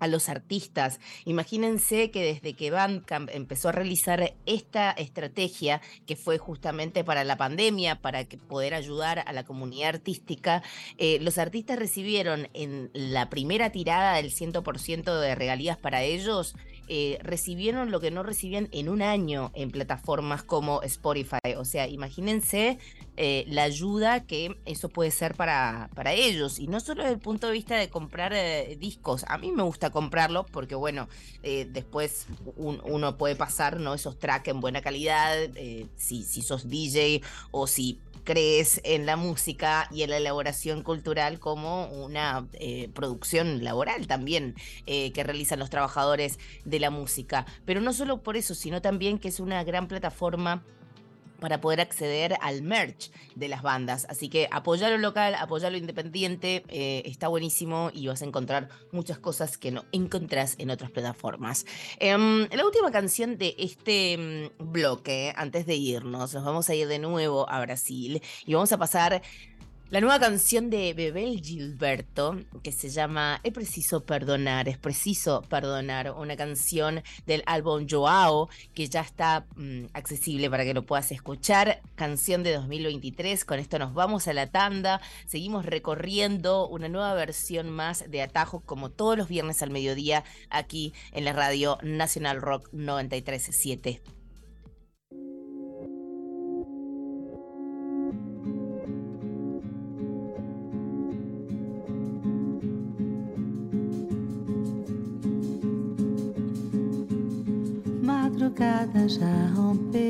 a 0.00 0.06
los 0.06 0.28
artistas. 0.28 1.00
Imagínense 1.24 2.10
que 2.10 2.22
desde 2.22 2.54
que 2.54 2.70
Bandcamp 2.70 3.30
empezó 3.32 3.68
a 3.68 3.72
realizar 3.72 4.34
esta 4.46 4.90
estrategia, 4.92 5.80
que 6.06 6.16
fue 6.16 6.38
justamente 6.38 7.04
para 7.04 7.24
la 7.24 7.36
pandemia, 7.36 8.00
para 8.00 8.24
que 8.24 8.38
poder 8.38 8.74
ayudar 8.74 9.24
a 9.26 9.32
la 9.32 9.44
comunidad 9.44 9.90
artística, 9.90 10.62
eh, 10.98 11.18
los 11.20 11.38
artistas 11.38 11.78
recibieron 11.78 12.48
en 12.54 12.90
la 12.92 13.30
primera 13.30 13.70
tirada 13.70 14.16
del 14.16 14.32
100% 14.32 15.20
de 15.20 15.34
regalías 15.34 15.78
para 15.78 16.02
ellos, 16.02 16.54
eh, 16.88 17.18
recibieron 17.22 17.90
lo 17.90 18.00
que 18.00 18.10
no 18.10 18.22
recibían 18.22 18.68
en 18.72 18.88
un 18.88 19.02
año 19.02 19.50
en 19.54 19.70
plataformas 19.70 20.42
como 20.42 20.82
Spotify. 20.82 21.54
O 21.56 21.64
sea, 21.64 21.88
imagínense 21.88 22.78
eh, 23.16 23.44
la 23.48 23.62
ayuda 23.62 24.24
que 24.26 24.56
eso 24.66 24.88
puede 24.88 25.10
ser 25.10 25.34
para, 25.34 25.88
para 25.94 26.12
ellos. 26.12 26.58
Y 26.58 26.66
no 26.66 26.80
solo 26.80 27.02
desde 27.02 27.14
el 27.14 27.20
punto 27.20 27.46
de 27.46 27.52
vista 27.54 27.76
de 27.76 27.88
comprar 27.88 28.32
eh, 28.34 28.76
discos. 28.78 29.24
A 29.28 29.38
mí 29.38 29.50
me 29.52 29.62
gusta 29.62 29.90
comprarlo 29.90 30.44
porque, 30.50 30.74
bueno, 30.74 31.08
después 31.42 32.26
un- 32.56 32.80
uno 32.84 33.16
puede 33.16 33.36
pasar 33.36 33.78
¿no? 33.80 33.94
esos 33.94 34.18
tracks 34.18 34.48
en 34.48 34.60
buena 34.60 34.80
calidad. 34.82 35.36
si, 35.96 36.22
si 36.22 36.42
sos 36.42 36.68
DJ 36.68 37.22
o 37.50 37.66
si 37.66 37.98
crees 38.24 38.80
en 38.84 39.04
la 39.04 39.16
música 39.16 39.86
y 39.92 40.02
en 40.02 40.08
la 40.08 40.16
elaboración 40.16 40.82
cultural 40.82 41.38
como 41.38 41.88
una 41.88 42.46
producción 42.94 43.62
laboral 43.62 44.06
también 44.06 44.54
que 44.86 45.22
realizan 45.22 45.58
los 45.58 45.68
trabajadores 45.68 46.38
la 46.80 46.90
música. 46.90 47.46
Pero 47.64 47.80
no 47.80 47.92
solo 47.92 48.22
por 48.22 48.36
eso, 48.36 48.54
sino 48.54 48.82
también 48.82 49.18
que 49.18 49.28
es 49.28 49.40
una 49.40 49.62
gran 49.64 49.88
plataforma 49.88 50.64
para 51.44 51.60
poder 51.60 51.82
acceder 51.82 52.36
al 52.40 52.62
merch 52.62 53.10
de 53.34 53.48
las 53.48 53.60
bandas. 53.60 54.06
Así 54.08 54.30
que 54.30 54.48
apoyar 54.50 54.90
lo 54.92 54.96
local, 54.96 55.34
apoyar 55.34 55.72
lo 55.72 55.76
independiente, 55.76 56.64
eh, 56.68 57.02
está 57.04 57.28
buenísimo 57.28 57.90
y 57.92 58.06
vas 58.06 58.22
a 58.22 58.24
encontrar 58.24 58.70
muchas 58.92 59.18
cosas 59.18 59.58
que 59.58 59.70
no 59.70 59.84
encontrás 59.92 60.54
en 60.58 60.70
otras 60.70 60.90
plataformas. 60.90 61.66
Em, 61.98 62.48
la 62.50 62.64
última 62.64 62.90
canción 62.90 63.36
de 63.36 63.54
este 63.58 64.16
mm, 64.58 64.72
bloque, 64.72 65.34
antes 65.36 65.66
de 65.66 65.74
irnos, 65.74 66.32
nos 66.32 66.44
vamos 66.44 66.70
a 66.70 66.74
ir 66.74 66.88
de 66.88 66.98
nuevo 66.98 67.46
a 67.50 67.60
Brasil 67.60 68.22
y 68.46 68.54
vamos 68.54 68.72
a 68.72 68.78
pasar 68.78 69.20
la 69.94 70.00
nueva 70.00 70.18
canción 70.18 70.70
de 70.70 70.92
Bebel 70.92 71.40
Gilberto, 71.40 72.40
que 72.64 72.72
se 72.72 72.88
llama 72.88 73.38
Es 73.44 73.52
preciso 73.52 74.04
perdonar, 74.04 74.68
es 74.68 74.76
preciso 74.76 75.42
perdonar, 75.42 76.10
una 76.18 76.36
canción 76.36 77.04
del 77.26 77.44
álbum 77.46 77.86
Joao, 77.88 78.48
que 78.74 78.88
ya 78.88 79.02
está 79.02 79.46
mm, 79.54 79.84
accesible 79.92 80.50
para 80.50 80.64
que 80.64 80.74
lo 80.74 80.84
puedas 80.84 81.12
escuchar, 81.12 81.80
canción 81.94 82.42
de 82.42 82.54
2023, 82.54 83.44
con 83.44 83.60
esto 83.60 83.78
nos 83.78 83.94
vamos 83.94 84.26
a 84.26 84.32
la 84.32 84.48
tanda, 84.48 85.00
seguimos 85.28 85.64
recorriendo 85.64 86.66
una 86.66 86.88
nueva 86.88 87.14
versión 87.14 87.70
más 87.70 88.10
de 88.10 88.20
Atajo, 88.20 88.62
como 88.66 88.90
todos 88.90 89.16
los 89.16 89.28
viernes 89.28 89.62
al 89.62 89.70
mediodía, 89.70 90.24
aquí 90.50 90.92
en 91.12 91.24
la 91.24 91.32
radio 91.32 91.78
Nacional 91.84 92.42
Rock 92.42 92.68
937. 92.72 94.02
Madrugada 108.54 109.08
já 109.08 109.46
rompeu. 109.56 110.00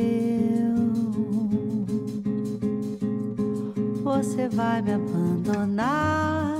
Você 4.02 4.48
vai 4.50 4.82
me 4.82 4.92
abandonar. 4.92 6.58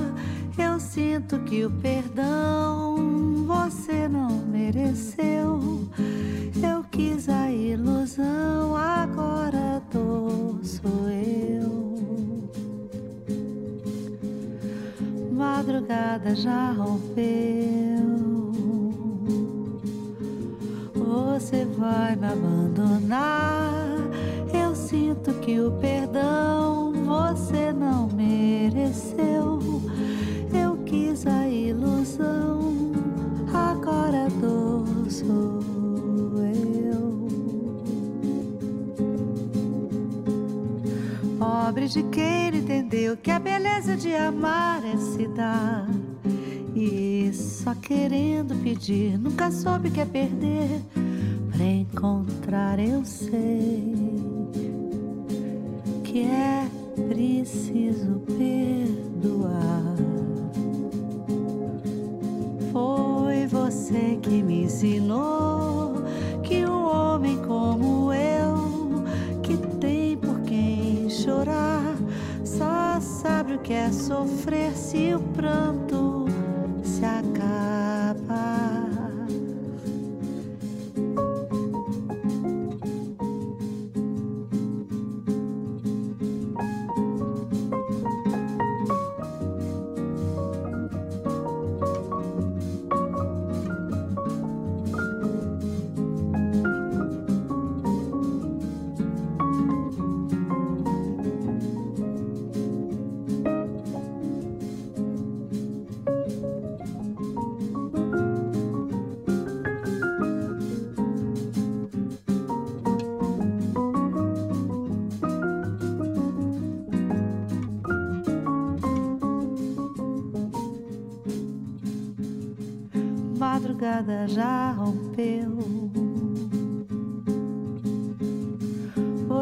Eu 0.57 0.79
sinto 0.79 1.37
que 1.41 1.63
o 1.63 1.69
perdão 1.69 3.45
você 3.45 4.07
não 4.07 4.31
mereceu. 4.47 5.87
Eu 6.59 6.83
quis 6.89 7.29
a 7.29 7.51
ilusão, 7.51 8.75
agora 8.75 9.79
dor 9.91 10.59
sou 10.63 11.07
eu. 11.07 12.49
Madrugada 15.31 16.35
já 16.35 16.71
rompeu. 16.71 18.24
Você 21.15 21.63
vai 21.63 22.13
me 22.17 22.27
abandonar. 22.27 23.71
Eu 24.53 24.75
sinto 24.75 25.33
que 25.35 25.61
o 25.61 25.71
perdão 25.79 26.91
você 27.05 27.71
não 27.71 28.09
mereceu. 28.09 29.59
Eu 30.53 30.75
quis 30.83 31.25
a 31.25 31.47
ilusão, 31.47 32.91
agora 33.53 34.25
a 34.25 34.29
dor 34.41 35.09
sou 35.09 35.61
eu. 36.83 37.27
Pobre 41.39 41.87
de 41.87 42.03
quem 42.03 42.51
não 42.51 42.57
entendeu 42.57 43.15
que 43.15 43.31
a 43.31 43.39
beleza 43.39 43.95
de 43.95 44.13
amar 44.13 44.83
é 44.83 44.97
se 44.97 45.25
dar. 45.29 45.87
E 46.75 47.31
só 47.33 47.73
querendo 47.73 48.53
pedir, 48.61 49.17
nunca 49.17 49.49
soube 49.49 49.89
que 49.89 50.01
é 50.01 50.05
perder. 50.05 50.81
Encontrar, 51.65 52.77
eu 52.77 53.03
sei 53.03 53.91
que 56.03 56.21
é 56.21 56.69
preciso 57.07 58.21
perdoar. 58.37 59.95
Foi 62.71 63.47
você 63.47 64.19
que 64.21 64.43
me 64.43 64.65
ensinou 64.65 66.03
que 66.43 66.63
um 66.67 66.85
homem 66.85 67.41
como 67.41 68.13
eu, 68.13 69.03
que 69.41 69.57
tem 69.79 70.17
por 70.17 70.39
quem 70.41 71.09
chorar, 71.09 71.95
só 72.43 72.99
sabe 73.01 73.55
o 73.55 73.59
que 73.59 73.73
é 73.73 73.91
sofrer 73.91 74.71
se 74.73 75.15
o 75.15 75.19
pranto 75.19 76.25
se 76.83 77.03
acaba. 77.03 77.84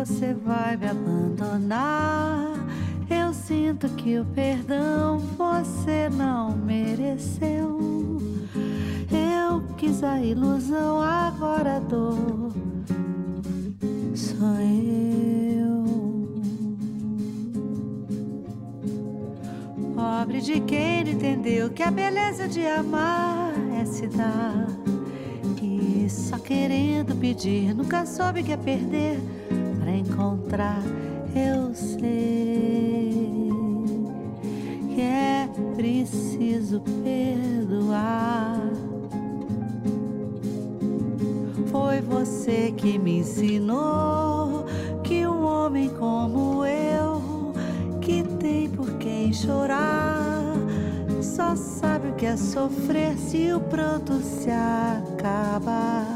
Você 0.05 0.33
vai 0.33 0.75
me 0.75 0.87
abandonar. 0.87 2.51
Eu 3.09 3.33
sinto 3.33 3.87
que 3.95 4.19
o 4.19 4.25
perdão 4.25 5.17
você 5.17 6.09
não 6.09 6.51
mereceu. 6.51 7.79
quis 9.77 10.03
a 10.03 10.21
ilusão, 10.21 11.01
agora 11.01 11.77
a 11.77 11.79
dor 11.79 12.51
sou 14.13 14.59
eu. 14.59 15.85
Pobre 19.95 20.41
de 20.41 20.59
quem 20.59 21.09
entendeu 21.09 21.69
que 21.69 21.81
a 21.81 21.89
beleza 21.89 22.45
de 22.49 22.67
amar 22.67 23.53
é 23.79 23.85
se 23.85 24.07
dar. 24.07 24.67
E 25.61 26.09
só 26.09 26.37
querendo 26.37 27.15
pedir, 27.15 27.73
nunca 27.73 28.05
soube 28.05 28.43
que 28.43 28.51
é 28.51 28.57
perder 28.57 29.32
encontrar. 30.23 30.81
Eu 31.35 31.73
sei 31.73 33.49
que 34.93 35.01
é 35.01 35.49
preciso 35.75 36.81
perdoar. 37.03 38.61
Foi 41.67 42.01
você 42.01 42.71
que 42.71 42.97
me 42.97 43.19
ensinou 43.19 44.65
que 45.03 45.27
um 45.27 45.43
homem 45.43 45.89
como 45.89 46.65
eu, 46.65 47.53
que 47.99 48.23
tem 48.39 48.69
por 48.69 48.91
quem 48.97 49.33
chorar, 49.33 50.53
só 51.21 51.55
sabe 51.55 52.09
o 52.09 52.13
que 52.13 52.27
é 52.27 52.37
sofrer 52.37 53.17
se 53.17 53.51
o 53.51 53.59
pranto 53.59 54.13
se 54.21 54.49
acabar. 54.49 56.12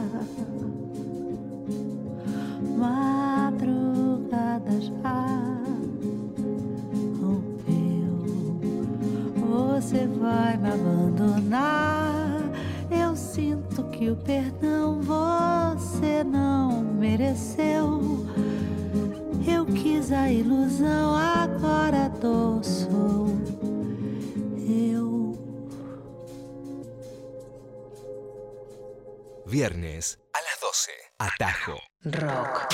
12. 30.77 30.91
Atajo. 31.17 31.73
Rock 32.03 32.67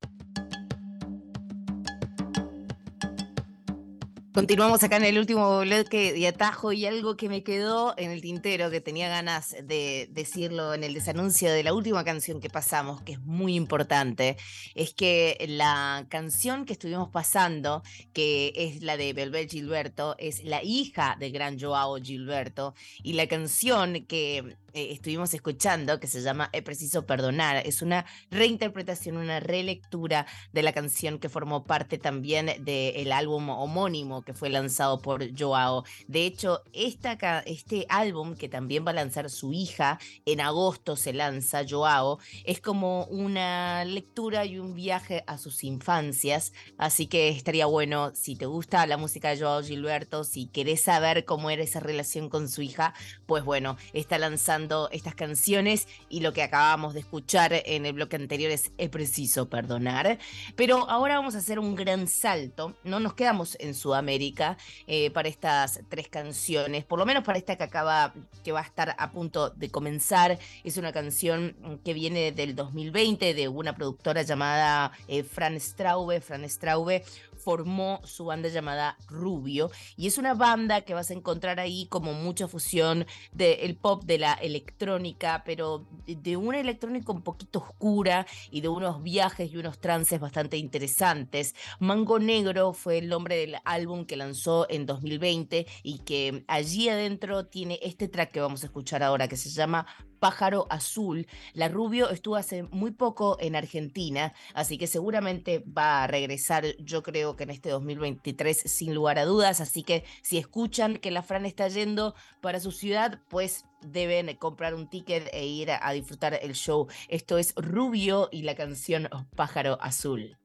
Continuamos 4.37 4.83
acá 4.83 4.99
en 4.99 5.05
el 5.05 5.19
último 5.19 5.61
bloque 5.61 6.13
de 6.13 6.29
atajo 6.29 6.71
y 6.71 6.85
algo 6.85 7.17
que 7.17 7.31
me 7.31 7.43
quedó 7.43 7.95
en 7.97 8.11
el 8.11 8.21
tintero, 8.21 8.71
que 8.71 8.83
tenía 8.83 9.09
ganas 9.09 9.57
de 9.65 10.11
decirlo 10.13 10.75
en 10.75 10.85
el 10.85 10.93
desanuncio 10.93 11.51
de 11.51 11.63
la 11.63 11.73
última 11.73 12.05
canción 12.05 12.39
que 12.39 12.51
pasamos, 12.51 13.01
que 13.01 13.13
es 13.13 13.21
muy 13.21 13.55
importante, 13.55 14.37
es 14.75 14.93
que 14.93 15.43
la 15.49 16.05
canción 16.11 16.67
que 16.67 16.75
estuvimos 16.75 17.09
pasando, 17.09 17.83
que 18.13 18.53
es 18.55 18.83
la 18.83 18.99
de 18.99 19.15
Belbel 19.15 19.49
Gilberto, 19.49 20.17
es 20.19 20.45
la 20.45 20.63
hija 20.63 21.17
del 21.19 21.33
gran 21.33 21.59
Joao 21.59 21.97
Gilberto, 21.97 22.75
y 23.03 23.15
la 23.15 23.27
canción 23.29 24.05
que 24.05 24.59
eh, 24.77 24.93
estuvimos 24.93 25.33
escuchando, 25.33 25.99
que 25.99 26.07
se 26.07 26.21
llama 26.21 26.51
He 26.53 26.61
Preciso 26.61 27.07
Perdonar, 27.07 27.67
es 27.67 27.81
una 27.81 28.05
reinterpretación, 28.31 29.17
una 29.17 29.41
relectura 29.41 30.27
de 30.53 30.63
la 30.63 30.75
canción 30.75 31.19
que 31.19 31.31
formó 31.31 31.65
parte 31.65 31.97
también 31.97 32.63
del 32.63 33.11
álbum 33.11 33.49
homónimo 33.49 34.21
que 34.21 34.35
fue 34.35 34.51
lanzado 34.51 35.01
por 35.01 35.35
Joao. 35.35 35.85
De 36.09 36.27
hecho, 36.27 36.63
esta, 36.75 37.15
este 37.47 37.87
álbum, 37.89 38.35
que 38.35 38.51
también 38.51 38.85
va 38.87 38.91
a 38.91 38.95
lanzar 38.95 39.31
su 39.31 39.55
hija, 39.55 39.99
en 40.27 40.43
agosto 40.43 40.97
se 40.97 41.15
lanza 41.15 41.65
Joao, 41.67 42.19
es 42.45 42.61
como 42.61 43.07
una 43.07 43.83
lectura 43.87 44.45
y 44.45 44.59
un 44.59 44.75
viaje 44.75 45.25
a 45.27 45.39
sus 45.39 45.65
infancias, 45.65 46.53
así 46.77 47.07
que 47.07 47.31
estaría 47.31 47.65
bueno, 47.65 48.15
si 48.15 48.37
te 48.37 48.45
gusta 48.45 48.87
la 48.87 48.99
música 48.99 49.31
de 49.31 49.41
Joao 49.41 49.63
Gilberto, 49.63 50.23
si 50.23 50.49
querés 50.49 50.83
saber 50.83 51.25
cómo 51.25 51.49
era 51.49 51.63
esa 51.63 51.81
relación 51.81 52.29
con 52.29 52.51
su 52.51 52.61
hija, 52.61 52.93
pues 53.25 53.43
bueno, 53.43 53.79
está 53.95 54.19
lanzando 54.19 54.66
estas 54.91 55.15
canciones 55.15 55.89
y 56.09 56.21
lo 56.21 56.33
que 56.33 56.43
acabamos 56.43 56.95
de 56.95 57.01
escuchar 57.01 57.53
en 57.65 57.87
el 57.87 57.93
bloque 57.93 58.17
anterior 58.17 58.51
es 58.51 58.71
preciso 58.91 59.49
perdonar. 59.49 60.19
Pero 60.55 60.89
ahora 60.89 61.17
vamos 61.17 61.35
a 61.35 61.39
hacer 61.39 61.59
un 61.59 61.75
gran 61.75 62.09
salto, 62.09 62.75
no 62.85 63.01
nos 63.01 63.15
quedamos 63.15 63.57
en 63.61 63.75
Sudamérica 63.75 64.57
eh, 64.87 65.11
para 65.11 65.29
estas 65.29 65.81
tres 65.89 66.09
canciones, 66.09 66.85
por 66.85 66.99
lo 66.99 67.07
menos 67.07 67.25
para 67.25 67.39
esta 67.39 67.57
que 67.57 67.65
acaba, 67.65 68.15
que 68.45 68.53
va 68.53 68.61
a 68.61 68.65
estar 68.65 68.95
a 68.99 69.11
punto 69.11 69.51
de 69.51 69.71
comenzar. 69.71 70.39
Es 70.65 70.77
una 70.77 70.93
canción 70.93 71.57
que 71.85 71.95
viene 71.95 72.33
del 72.33 72.55
2020 72.55 73.35
de 73.35 73.49
una 73.49 73.75
productora 73.75 74.23
llamada 74.23 74.93
eh, 75.09 75.23
Fran 75.23 75.59
Straube. 75.61 76.21
Fran 76.21 76.49
Straube 76.49 77.05
formó 77.47 78.01
su 78.03 78.25
banda 78.25 78.49
llamada 78.49 78.97
Rubio 79.07 79.71
y 79.97 80.09
es 80.09 80.19
una 80.19 80.35
banda 80.35 80.81
que 80.81 80.95
vas 80.95 81.11
a 81.11 81.15
encontrar 81.15 81.61
ahí 81.61 81.87
como 81.87 82.13
mucha 82.13 82.49
fusión 82.49 83.07
del 83.31 83.77
pop, 83.77 84.03
de 84.05 84.19
la 84.19 84.33
electrónica, 84.33 85.45
pero 85.47 85.87
de- 86.09 86.17
de 86.17 86.37
una 86.37 86.59
electrónica 86.59 87.13
un 87.13 87.23
poquito 87.23 87.61
oscura 87.61 88.27
y 88.51 88.63
de 88.63 88.69
unos 88.69 89.01
viajes 89.01 89.53
y 89.53 89.59
unos 89.59 89.79
trances 89.79 90.19
bastante 90.19 90.57
interesantes. 90.57 91.55
Mango 91.79 92.19
Negro 92.19 92.73
fue 92.73 92.99
el 92.99 93.09
nombre 93.09 93.37
del 93.37 93.59
álbum 93.65 94.07
que 94.07 94.17
lanzó 94.17 94.67
en 94.69 94.85
2020 94.85 95.69
y 95.85 96.01
que 96.01 96.43
allí 96.49 96.89
adentro 96.89 97.47
tiene 97.47 97.79
este 97.81 98.09
track 98.09 98.33
que 98.33 98.41
vamos 98.41 98.65
a 98.65 98.67
escuchar 98.67 99.05
ahora 99.05 99.29
que 99.29 99.37
se 99.37 99.51
llama 99.51 99.87
Pájaro 100.19 100.67
Azul. 100.71 101.27
La 101.53 101.69
Rubio 101.69 102.09
estuvo 102.11 102.37
hace 102.37 102.63
muy 102.65 102.91
poco 102.91 103.37
en 103.39 103.55
Argentina, 103.55 104.33
así 104.55 104.79
que 104.79 104.87
seguramente 104.87 105.63
va 105.67 106.03
a 106.03 106.07
regresar, 106.07 106.65
yo 106.79 107.03
creo 107.03 107.36
que 107.37 107.45
en 107.45 107.51
este 107.51 107.71
2023 107.71 108.59
sin 108.67 108.95
lugar 108.95 109.19
a 109.19 109.25
dudas, 109.25 109.61
así 109.61 109.83
que 109.83 110.05
si 110.23 110.39
escuchan 110.39 110.97
que 110.97 111.11
la 111.11 111.23
Fran 111.23 111.47
está 111.47 111.69
yendo 111.69 112.15
para 112.41 112.61
su 112.61 112.73
ciudad, 112.73 113.21
pues 113.29 113.65
deben 113.83 114.35
comprar 114.37 114.75
un 114.75 114.89
ticket 114.89 115.29
e 115.33 115.47
ir 115.47 115.71
a, 115.71 115.87
a 115.87 115.93
disfrutar 115.93 116.39
el 116.41 116.55
show. 116.55 116.89
Esto 117.09 117.39
es 117.39 117.55
Rubio 117.57 118.29
y 118.33 118.43
la 118.43 118.55
canción 118.55 119.09
Pájaro 119.35 119.79
Azul. 119.81 120.37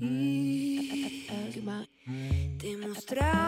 y 0.00 1.26
te 2.58 2.76
mostré 2.78 3.39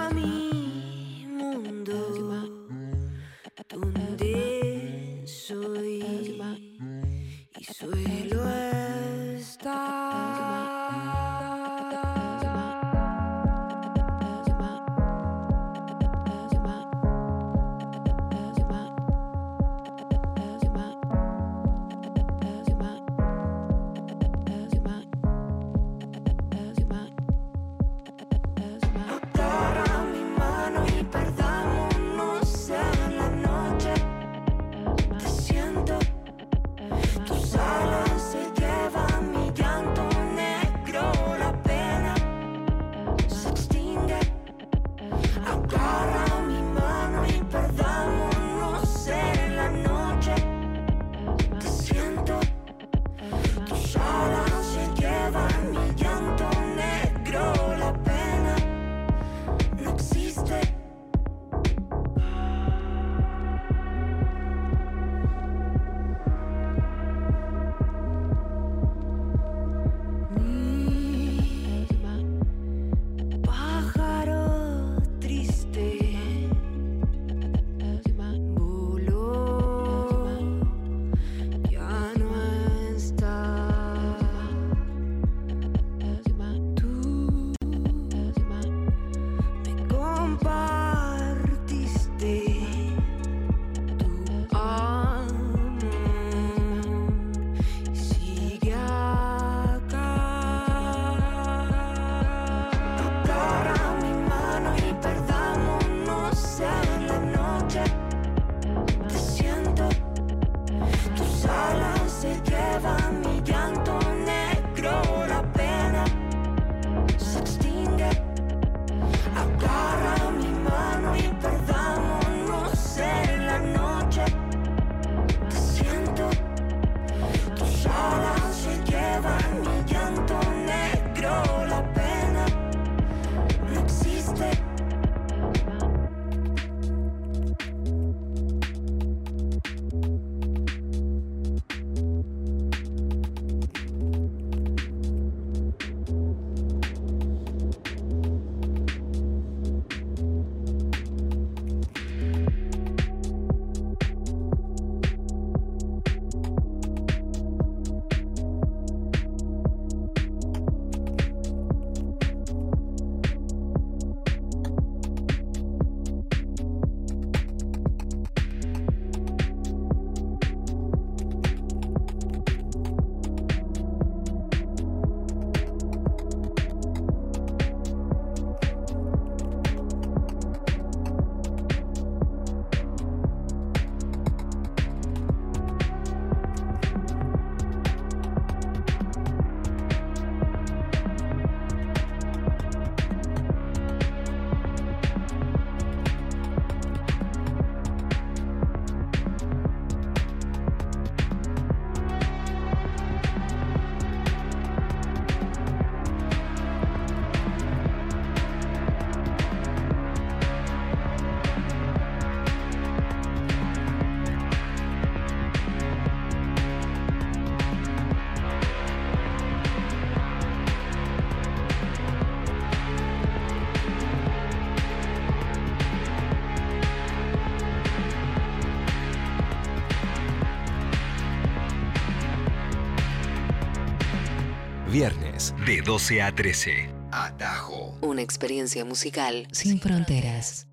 de 235.67 235.81
12 235.81 236.23
a 236.23 236.35
13. 236.35 236.91
Atajo. 237.13 237.97
Una 238.01 238.23
experiencia 238.23 238.85
musical 238.85 239.47
sin 239.53 239.81
fronteras. 239.81 240.67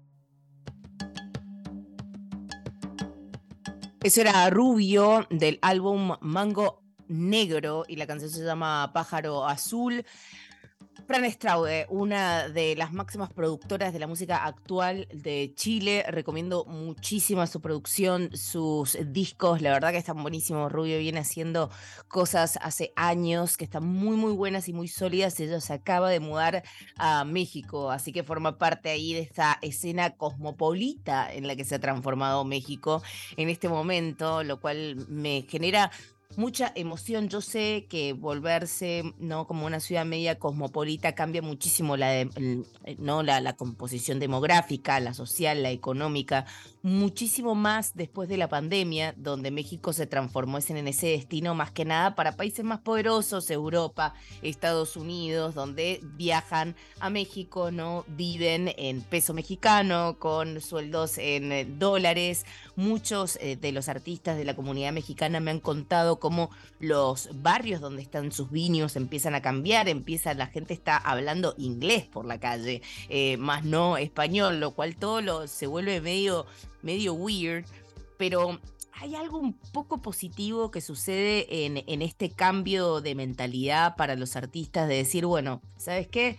Eso 4.02 4.22
era 4.22 4.50
Rubio 4.50 5.28
del 5.30 5.60
álbum 5.62 6.16
Mango 6.22 6.82
Negro 7.08 7.84
y 7.88 7.98
la 7.98 8.08
canción 8.08 8.32
se 8.32 8.44
llama 8.44 8.92
Pájaro 8.94 9.48
Azul. 9.48 10.06
Fran 11.10 11.26
Straude, 11.32 11.88
una 11.90 12.50
de 12.50 12.76
las 12.76 12.94
máximas 12.94 13.34
productoras 13.34 13.94
de 13.94 13.98
la 13.98 14.06
música 14.06 14.46
actual 14.46 15.08
de 15.12 15.54
Chile. 15.56 16.06
Recomiendo 16.08 16.66
muchísimo 16.66 17.48
su 17.48 17.62
producción, 17.62 18.30
sus 18.38 18.96
discos. 19.08 19.60
La 19.64 19.72
verdad 19.72 19.90
que 19.90 19.98
están 19.98 20.22
buenísimos. 20.22 20.72
Rubio 20.72 21.00
viene 21.00 21.22
haciendo 21.22 21.72
cosas 22.10 22.60
hace 22.62 22.94
años 22.96 23.58
que 23.58 23.64
están 23.64 23.88
muy, 23.88 24.18
muy 24.18 24.34
buenas 24.34 24.70
y 24.70 24.74
muy 24.74 24.88
sólidas. 24.88 25.40
Ella 25.40 25.60
se 25.62 25.74
acaba 25.74 26.12
de 26.12 26.20
mudar 26.20 26.62
a 26.98 27.26
México, 27.26 27.90
así 27.90 28.12
que 28.14 28.22
forma 28.22 28.60
parte 28.60 28.92
ahí 28.92 29.14
de 29.14 29.22
esta 29.22 29.58
escena 29.64 30.12
cosmopolita 30.12 31.34
en 31.34 31.48
la 31.48 31.56
que 31.56 31.66
se 31.66 31.74
ha 31.74 31.80
transformado 31.80 32.46
México 32.46 33.02
en 33.36 33.50
este 33.50 33.68
momento, 33.68 34.44
lo 34.44 34.60
cual 34.60 35.08
me 35.10 35.48
genera 35.50 35.90
mucha 36.38 36.72
emoción. 36.76 37.28
Yo 37.30 37.42
sé 37.42 37.88
que 37.90 38.14
volverse 38.14 39.14
no 39.18 39.48
como 39.48 39.66
una 39.66 39.80
ciudad 39.80 40.06
media 40.06 40.38
cosmopolita 40.40 41.14
cambia 41.16 41.42
muchísimo 41.42 41.98
la, 41.98 42.22
el- 42.22 42.66
eh, 42.86 42.96
no 43.00 43.24
la, 43.24 43.42
la 43.42 43.54
composición 43.56 44.20
demográfica, 44.20 45.00
la 45.00 45.14
social, 45.14 45.64
la 45.64 45.72
económica, 45.72 46.46
muchísimo 46.82 47.56
más 47.56 47.96
después 47.96 48.30
de 48.30 48.38
la 48.38 48.48
pandemia, 48.48 49.14
donde 49.18 49.52
México 49.52 49.92
se 49.92 50.08
transformó 50.08 50.60
en 50.68 50.88
ese 50.88 51.08
destino 51.08 51.54
más 51.56 51.72
que 51.72 51.86
nada 51.86 52.16
para 52.16 52.38
países 52.38 52.64
más 52.64 52.80
poderosos, 52.80 53.50
Europa, 53.50 54.14
Estados 54.42 54.96
Unidos, 54.96 55.56
donde 55.56 56.00
viajan 56.16 56.76
a 57.00 57.10
México, 57.10 57.72
no 57.72 58.06
viven 58.08 58.74
en 58.78 59.02
peso 59.02 59.34
mexicano, 59.34 60.18
con 60.20 60.62
sueldos 60.62 61.18
en 61.18 61.52
eh, 61.52 61.66
dólares. 61.66 62.46
Muchos 62.76 63.38
eh, 63.42 63.58
de 63.58 63.72
los 63.72 63.90
artistas 63.90 64.38
de 64.38 64.46
la 64.46 64.56
comunidad 64.56 64.94
mexicana 64.94 65.40
me 65.40 65.52
han 65.52 65.60
contado 65.60 66.20
cómo 66.20 66.50
los 66.80 67.30
barrios 67.42 67.82
donde 67.82 68.02
están 68.02 68.32
sus 68.32 68.52
vinios 68.52 68.96
empiezan 68.96 69.36
a 69.36 69.42
cambiar, 69.42 69.90
empieza, 69.90 70.34
la 70.34 70.48
gente 70.48 70.74
está 70.74 70.98
hablando 70.98 71.56
inglés 71.58 72.06
por 72.06 72.26
la 72.26 72.40
calle, 72.40 72.82
eh, 73.10 73.38
más 73.38 73.66
no 73.66 73.98
español, 73.98 74.60
lo 74.60 74.72
cual 74.72 74.96
todo 74.96 75.22
lo, 75.22 75.48
se 75.48 75.68
vuelve 75.68 76.00
medio, 76.02 76.46
medio 76.82 77.14
weird, 77.14 77.66
pero 78.18 78.60
hay 78.92 79.16
algo 79.16 79.38
un 79.38 79.54
poco 79.54 80.02
positivo 80.02 80.72
que 80.72 80.82
sucede 80.82 81.66
en, 81.66 81.84
en 81.88 82.02
este 82.02 82.30
cambio 82.30 83.00
de 83.02 83.16
mentalidad 83.16 83.96
para 83.96 84.16
los 84.16 84.36
artistas 84.36 84.88
de 84.90 84.96
decir, 84.96 85.26
bueno, 85.26 85.62
¿sabes 85.78 86.08
qué? 86.08 86.38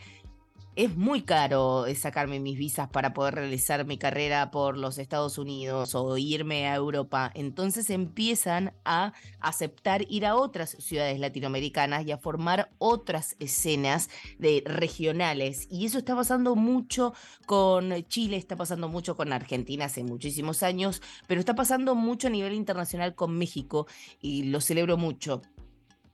Es 0.77 0.97
muy 0.97 1.23
caro 1.23 1.87
eh, 1.87 1.97
sacarme 1.97 2.39
mis 2.39 2.57
visas 2.57 2.89
para 2.89 3.13
poder 3.13 3.35
realizar 3.35 3.85
mi 3.85 3.99
carrera 3.99 4.53
por 4.53 4.79
los 4.79 4.99
Estados 4.99 5.37
Unidos 5.37 5.97
o 5.97 6.17
irme 6.17 6.69
a 6.69 6.77
Europa. 6.77 7.33
Entonces 7.35 7.91
empiezan 7.91 8.73
a 8.85 9.13
aceptar 9.41 10.07
ir 10.09 10.25
a 10.25 10.37
otras 10.37 10.77
ciudades 10.79 11.19
latinoamericanas 11.19 12.07
y 12.07 12.13
a 12.13 12.19
formar 12.19 12.71
otras 12.79 13.35
escenas 13.41 14.11
de 14.39 14.63
regionales. 14.65 15.67
Y 15.73 15.87
eso 15.87 15.99
está 15.99 16.15
pasando 16.15 16.55
mucho 16.55 17.15
con 17.47 17.93
Chile, 18.07 18.37
está 18.37 18.55
pasando 18.55 18.89
mucho 18.89 19.17
con 19.17 19.33
Argentina 19.33 19.87
hace 19.87 20.05
muchísimos 20.05 20.63
años, 20.63 21.03
pero 21.27 21.41
está 21.41 21.57
pasando 21.57 21.97
mucho 21.97 22.29
a 22.29 22.31
nivel 22.31 22.55
internacional 22.55 23.17
con 23.17 23.37
México 23.37 23.89
y 24.21 24.45
lo 24.45 24.61
celebro 24.61 24.97
mucho. 24.97 25.43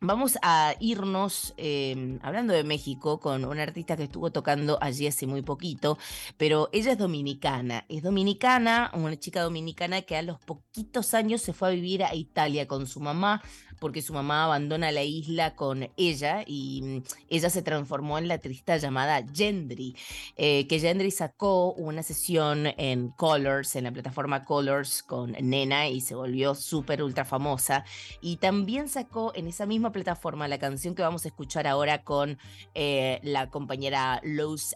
Vamos 0.00 0.38
a 0.42 0.74
irnos, 0.78 1.54
eh, 1.56 2.18
hablando 2.22 2.52
de 2.52 2.64
México, 2.64 3.18
con 3.18 3.46
una 3.46 3.62
artista 3.62 3.96
que 3.96 4.04
estuvo 4.04 4.30
tocando 4.30 4.76
allí 4.82 5.06
hace 5.06 5.26
muy 5.26 5.40
poquito, 5.40 5.96
pero 6.36 6.68
ella 6.72 6.92
es 6.92 6.98
dominicana. 6.98 7.86
Es 7.88 8.02
dominicana, 8.02 8.90
una 8.92 9.16
chica 9.16 9.42
dominicana 9.42 10.02
que 10.02 10.16
a 10.16 10.22
los 10.22 10.38
poquitos 10.38 11.14
años 11.14 11.40
se 11.40 11.54
fue 11.54 11.68
a 11.68 11.70
vivir 11.70 12.04
a 12.04 12.14
Italia 12.14 12.68
con 12.68 12.86
su 12.86 13.00
mamá, 13.00 13.42
porque 13.78 14.02
su 14.02 14.12
mamá 14.12 14.44
abandona 14.44 14.92
la 14.92 15.02
isla 15.02 15.54
con 15.54 15.90
ella 15.96 16.42
y 16.46 16.82
mm, 16.82 17.02
ella 17.28 17.50
se 17.50 17.62
transformó 17.62 18.18
en 18.18 18.28
la 18.28 18.34
artista 18.34 18.76
llamada 18.76 19.24
Gendry, 19.32 19.96
eh, 20.36 20.66
que 20.66 20.80
Gendry 20.80 21.10
sacó 21.10 21.72
una 21.72 22.02
sesión 22.02 22.66
en 22.76 23.08
Colors, 23.10 23.76
en 23.76 23.84
la 23.84 23.92
plataforma 23.92 24.44
Colors 24.44 25.02
con 25.02 25.32
Nena 25.32 25.88
y 25.88 26.00
se 26.00 26.14
volvió 26.14 26.54
súper 26.54 27.02
ultra 27.02 27.24
famosa. 27.24 27.84
Y 28.20 28.36
también 28.36 28.88
sacó 28.88 29.32
en 29.34 29.46
esa 29.48 29.66
misma 29.66 29.92
plataforma 29.92 30.48
la 30.48 30.58
canción 30.58 30.94
que 30.94 31.02
vamos 31.02 31.24
a 31.24 31.28
escuchar 31.28 31.66
ahora 31.66 32.04
con 32.04 32.38
eh, 32.74 33.20
la 33.22 33.50
compañera 33.50 34.20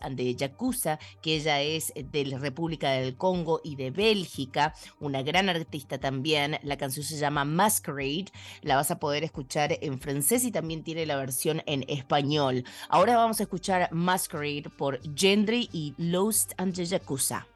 and 0.00 0.16
the 0.16 0.34
Yakuza, 0.34 0.98
que 1.22 1.36
ella 1.36 1.60
es 1.60 1.92
de 1.94 2.24
la 2.24 2.38
República 2.38 2.90
del 2.90 3.16
Congo 3.16 3.60
y 3.62 3.76
de 3.76 3.90
Bélgica, 3.90 4.74
una 4.98 5.22
gran 5.22 5.48
artista 5.48 5.98
también. 5.98 6.58
La 6.62 6.76
canción 6.76 7.04
se 7.04 7.18
llama 7.18 7.44
Masquerade, 7.44 8.26
la 8.62 8.76
vas 8.76 8.89
a 8.90 8.98
poder 8.98 9.24
escuchar 9.24 9.76
en 9.80 9.98
francés 10.00 10.44
y 10.44 10.50
también 10.50 10.82
tiene 10.82 11.06
la 11.06 11.16
versión 11.16 11.62
en 11.66 11.84
español. 11.88 12.64
Ahora 12.88 13.16
vamos 13.16 13.40
a 13.40 13.44
escuchar 13.44 13.88
Masquerade 13.92 14.70
por 14.76 15.00
Gendry 15.14 15.68
y 15.72 15.94
Lost 15.98 16.52
and 16.56 16.74
the 16.74 16.84
Yakuza. 16.84 17.46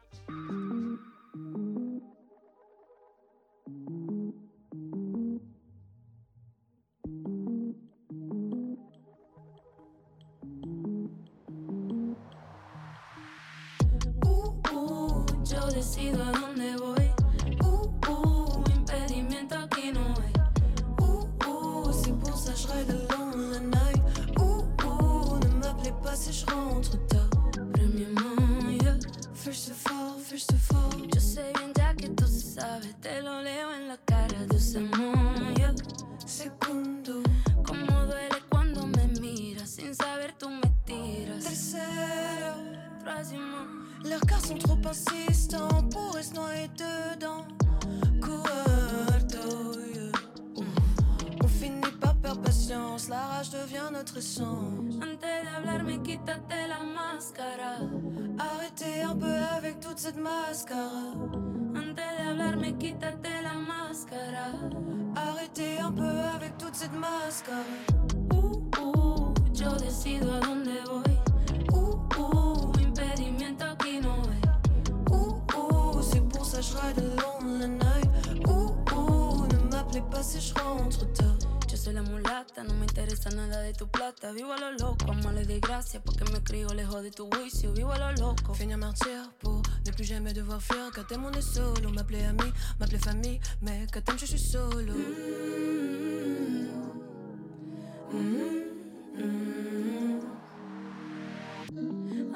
Uh, 14.71 15.25
yo 15.43 15.67
decido 15.71 16.23
a 16.23 16.31
dónde 16.31 16.75
voy. 16.77 17.04
Si 26.15 26.31
je 26.31 26.45
rentre 26.45 26.97
tard. 27.07 27.29
Premièrement, 27.73 28.69
yeah. 28.81 28.97
First 29.33 29.71
of 29.71 29.91
all, 29.91 30.17
first 30.19 30.51
of 30.53 30.71
all. 30.71 31.07
Yo 31.13 31.19
sé 31.19 31.51
bien 31.57 31.73
ya 31.75 31.93
que 31.93 32.09
tú 32.09 32.25
sabes, 32.27 32.95
te 33.01 33.21
lo 33.21 33.41
leo 33.41 33.71
en 33.73 33.87
la 33.89 33.97
cara 34.05 34.37
ese 34.55 34.79
yeah. 35.57 35.73
Segundo, 36.25 37.21
cómo 37.65 38.05
duele 38.05 38.41
cuando 38.49 38.87
me 38.87 39.07
miras 39.19 39.69
sin 39.71 39.93
saber 39.93 40.33
tú 40.37 40.49
me 40.49 40.71
tiras. 40.85 41.43
Tercero, 41.43 42.55
troisièmement. 43.03 43.67
Leurs 44.03 44.21
cars 44.21 44.45
sont 44.45 44.57
trop 44.57 44.79
insistants 44.87 45.83
pour 45.91 46.17
se 46.21 46.33
noyer 46.33 46.69
dedans. 46.77 47.45
Cuarto, 48.21 48.84
patience, 52.33 53.07
la 53.09 53.25
rage 53.27 53.51
devient 53.51 53.89
notre 53.93 54.17
essence. 54.17 54.95
Antes 55.01 55.21
de 55.21 55.55
hablarme, 55.57 56.01
quítate 56.01 56.67
la 56.67 56.83
máscara. 56.83 57.77
Arrêtez 58.39 59.03
un 59.03 59.15
peu 59.15 59.35
avec 59.55 59.79
toute 59.79 59.99
cette 59.99 60.17
mascara. 60.17 61.13
Antes 61.75 61.95
de 61.95 62.29
hablarme, 62.29 62.77
quítate 62.77 63.29
la 63.43 63.53
máscara. 63.53 64.47
Arrêtez 65.15 65.79
un 65.79 65.91
peu 65.91 66.19
avec 66.35 66.57
toute 66.57 66.75
cette 66.75 66.93
mascara. 66.93 67.61
Uh, 68.33 68.57
uh, 68.81 69.33
yo 69.53 69.75
decido 69.77 70.33
a 70.33 70.39
dónde 70.39 70.81
voy. 70.87 71.17
Uh, 71.73 71.95
uh, 72.17 72.71
impedimento 72.81 73.65
aquí 73.65 73.99
no 74.01 74.15
hay. 74.23 74.41
Uh, 75.11 75.35
uh, 75.55 76.01
c'est 76.01 76.27
pour 76.29 76.45
ça 76.45 76.59
je 76.61 76.73
ride 76.75 76.99
alone 76.99 77.59
la 77.59 77.67
night. 77.67 78.09
Uh, 78.47 78.71
uh, 78.93 79.47
ne 79.47 79.69
m'appelez 79.71 80.03
pas 80.11 80.23
si 80.23 80.41
je 80.41 80.53
rentre 80.55 81.05
tard. 81.13 81.34
Soy 81.85 81.93
la 81.93 82.01
mulata, 82.01 82.63
no 82.63 82.73
me 82.73 82.87
interesa 82.87 83.29
nada 83.29 83.61
de 83.61 83.71
tu 83.71 83.87
plata. 83.87 84.31
Vivo 84.31 84.53
a 84.53 84.57
lo 84.57 84.71
loco, 84.71 85.11
amo 85.11 85.31
la 85.31 85.43
desgracia, 85.43 86.01
porque 86.01 86.25
me 86.31 86.41
crio 86.41 86.73
lejos 86.73 87.03
de 87.03 87.11
tu 87.11 87.29
juicio. 87.29 87.73
Vivo 87.73 87.91
a 87.91 87.99
lo 87.99 88.11
loco. 88.13 88.55
Finir 88.55 88.77
martyr 88.77 89.31
pour 89.39 89.61
ne 89.85 89.91
plus 89.91 90.07
jamais 90.07 90.33
devoir 90.33 90.59
fuir. 90.59 90.89
Quand 90.95 91.05
t'aimes, 91.07 91.25
on 91.25 91.31
est 91.33 91.43
solo. 91.43 91.91
M'appeler 91.91 92.23
ami, 92.23 92.51
m'appeler 92.79 92.97
famille. 92.97 93.39
Mais 93.61 93.85
quand 93.93 94.01
t'aimes, 94.03 94.17
je 94.17 94.25
suis 94.25 94.39
solo. 94.39 94.95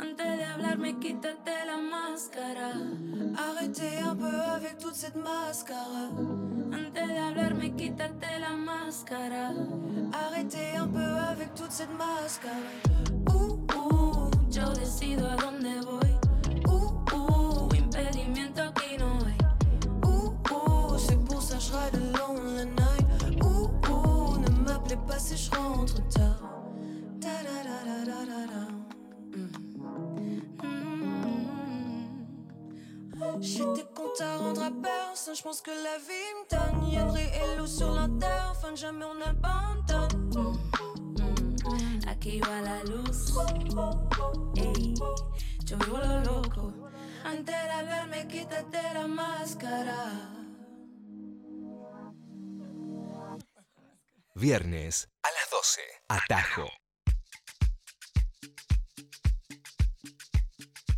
Antes 0.02 0.38
de 0.38 0.44
hablarme, 0.44 0.98
quítate 1.00 1.66
la 1.66 1.78
máscara. 1.78 2.72
Arrêtez 3.36 4.00
un 4.00 4.16
peu 4.16 4.40
avec 4.56 4.78
toute 4.78 4.96
cette 4.96 5.16
mascara. 5.16 6.10
Antes 6.72 6.94
de 6.94 7.18
hablarme, 7.20 7.76
quítate 7.76 8.40
la 8.40 8.56
máscara. 8.56 9.52
Arrêtez 10.14 10.78
un 10.78 10.88
peu 10.88 11.18
avec 11.32 11.54
toute 11.54 11.72
cette 11.72 11.92
mascara. 11.98 12.56
Uh, 13.28 13.60
uh, 13.76 14.32
yo 14.50 14.74
decido 14.74 15.28
a 15.28 15.36
dónde 15.36 15.82
voy. 15.82 16.12
Uh, 16.68 16.94
uh, 17.14 17.76
impedimento 17.76 18.62
aquí 18.62 18.98
no 18.98 19.20
hay. 19.26 19.38
Uh, 20.04 20.32
uh, 20.50 20.98
c'est 20.98 21.20
pour 21.26 21.42
ça 21.42 21.60
je 21.60 21.74
ride 21.74 22.00
night. 22.78 23.44
Uh, 23.44 23.68
uh, 23.90 24.40
ne 24.40 24.50
m'appelez 24.66 24.98
pas 25.08 25.20
si 25.20 25.36
je 25.36 25.52
rentre 25.52 26.02
tard. 26.08 26.50
Personne, 34.82 35.36
je 35.36 35.42
pense 35.44 35.62
que 35.62 35.72
la 35.72 35.98
vie 35.98 36.34
me 36.38 36.46
donne. 36.50 36.92
Y'a 36.92 37.02
une 37.02 37.10
réelle 37.12 37.62
eau 37.62 37.68
sur 37.68 37.90
enfin 38.52 38.76
jamais 38.76 39.06
on 39.06 39.22
abandonne. 39.22 40.58
Aquí 42.08 42.40
va 42.40 42.62
la 42.62 42.84
luz. 42.84 43.34
Ey, 44.56 44.94
yo 45.66 45.78
vivo 45.78 45.98
lo 45.98 46.20
loco. 46.24 46.74
Antes 47.26 47.46
de 47.46 47.72
hablarme, 47.72 48.28
quítate 48.28 48.94
la 48.94 49.08
máscara. 49.08 50.40
Viernes 54.36 55.10
a 55.24 55.28
las 55.32 55.50
12. 55.52 55.82
Atajo. 56.08 56.70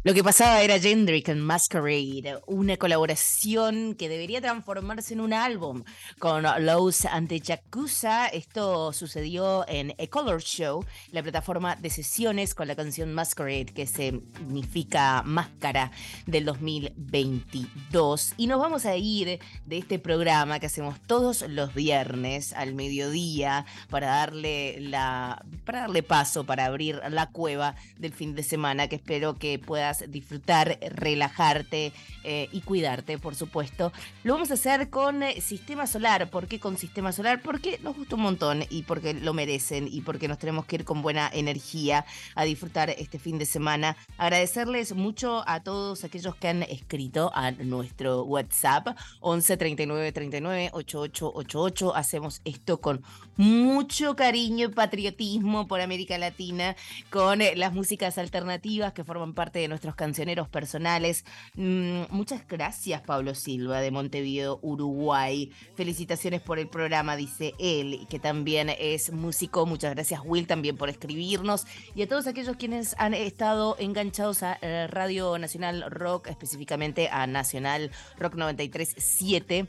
Lo 0.03 0.15
que 0.15 0.23
pasaba 0.23 0.63
era 0.63 0.79
Gendrick 0.79 1.29
and 1.29 1.41
Masquerade, 1.41 2.39
una 2.47 2.75
colaboración 2.77 3.93
que 3.93 4.09
debería 4.09 4.41
transformarse 4.41 5.13
en 5.13 5.21
un 5.21 5.31
álbum 5.31 5.83
con 6.17 6.43
Los 6.65 7.05
ante 7.05 7.39
Yakuza. 7.39 8.25
Esto 8.25 8.93
sucedió 8.93 9.63
en 9.67 9.91
A 9.99 10.07
Color 10.07 10.41
Show, 10.41 10.83
la 11.11 11.21
plataforma 11.21 11.75
de 11.75 11.91
sesiones 11.91 12.55
con 12.55 12.67
la 12.67 12.75
canción 12.75 13.13
Masquerade, 13.13 13.65
que 13.75 13.85
significa 13.85 15.21
máscara 15.21 15.91
del 16.25 16.45
2022. 16.45 18.33
Y 18.37 18.47
nos 18.47 18.59
vamos 18.59 18.87
a 18.87 18.97
ir 18.97 19.39
de 19.67 19.77
este 19.77 19.99
programa 19.99 20.59
que 20.59 20.65
hacemos 20.65 20.99
todos 21.05 21.43
los 21.47 21.75
viernes 21.75 22.53
al 22.53 22.73
mediodía 22.73 23.67
para 23.91 24.07
darle 24.07 24.77
la 24.79 25.45
para 25.63 25.81
darle 25.81 26.01
paso 26.01 26.43
para 26.43 26.65
abrir 26.65 26.99
la 27.11 27.27
cueva 27.29 27.75
del 27.99 28.13
fin 28.13 28.33
de 28.33 28.41
semana 28.41 28.87
que 28.87 28.95
espero 28.95 29.35
que 29.35 29.59
disfrutar, 30.07 30.77
relajarte 30.81 31.93
eh, 32.23 32.49
y 32.51 32.61
cuidarte, 32.61 33.17
por 33.17 33.35
supuesto. 33.35 33.91
Lo 34.23 34.33
vamos 34.33 34.51
a 34.51 34.55
hacer 34.55 34.89
con 34.89 35.23
eh, 35.23 35.41
Sistema 35.41 35.87
Solar. 35.87 36.29
¿Por 36.29 36.47
qué 36.47 36.59
con 36.59 36.77
Sistema 36.77 37.11
Solar? 37.11 37.41
Porque 37.41 37.79
nos 37.81 37.95
gusta 37.95 38.15
un 38.15 38.21
montón 38.21 38.63
y 38.69 38.83
porque 38.83 39.13
lo 39.13 39.33
merecen 39.33 39.87
y 39.91 40.01
porque 40.01 40.27
nos 40.27 40.37
tenemos 40.37 40.65
que 40.65 40.77
ir 40.77 40.85
con 40.85 41.01
buena 41.01 41.29
energía 41.33 42.05
a 42.35 42.43
disfrutar 42.43 42.89
este 42.91 43.19
fin 43.19 43.37
de 43.37 43.45
semana. 43.45 43.97
Agradecerles 44.17 44.93
mucho 44.93 45.43
a 45.47 45.61
todos 45.61 46.03
aquellos 46.03 46.35
que 46.35 46.47
han 46.47 46.63
escrito 46.63 47.31
a 47.33 47.51
nuestro 47.51 48.23
WhatsApp 48.23 48.97
11 49.21 49.57
39 49.57 50.11
39 50.11 50.69
8888. 50.73 51.95
Hacemos 51.95 52.41
esto 52.45 52.79
con 52.79 53.03
mucho 53.37 54.15
cariño 54.15 54.67
y 54.67 54.71
patriotismo 54.71 55.67
por 55.67 55.81
América 55.81 56.17
Latina 56.17 56.75
con 57.09 57.41
eh, 57.41 57.55
las 57.55 57.73
músicas 57.73 58.17
alternativas 58.17 58.93
que 58.93 59.03
forman 59.03 59.33
parte 59.33 59.59
de 59.59 59.67
nuestros 59.81 59.95
cancioneros 59.95 60.47
personales. 60.47 61.25
Mm, 61.55 62.03
muchas 62.11 62.47
gracias, 62.47 63.01
Pablo 63.01 63.33
Silva, 63.33 63.81
de 63.81 63.89
Montevideo, 63.89 64.59
Uruguay. 64.61 65.51
Felicitaciones 65.75 66.41
por 66.41 66.59
el 66.59 66.69
programa, 66.69 67.15
dice 67.15 67.53
él, 67.57 68.05
que 68.07 68.19
también 68.19 68.69
es 68.69 69.11
músico. 69.11 69.65
Muchas 69.65 69.95
gracias, 69.95 70.21
Will, 70.23 70.45
también 70.45 70.77
por 70.77 70.89
escribirnos. 70.89 71.65
Y 71.95 72.03
a 72.03 72.07
todos 72.07 72.27
aquellos 72.27 72.57
quienes 72.57 72.95
han 72.99 73.15
estado 73.15 73.75
enganchados 73.79 74.43
a 74.43 74.59
eh, 74.61 74.85
Radio 74.87 75.39
Nacional 75.39 75.85
Rock, 75.89 76.27
específicamente 76.27 77.09
a 77.09 77.25
Nacional 77.25 77.89
Rock 78.19 78.35
937. 78.35 79.67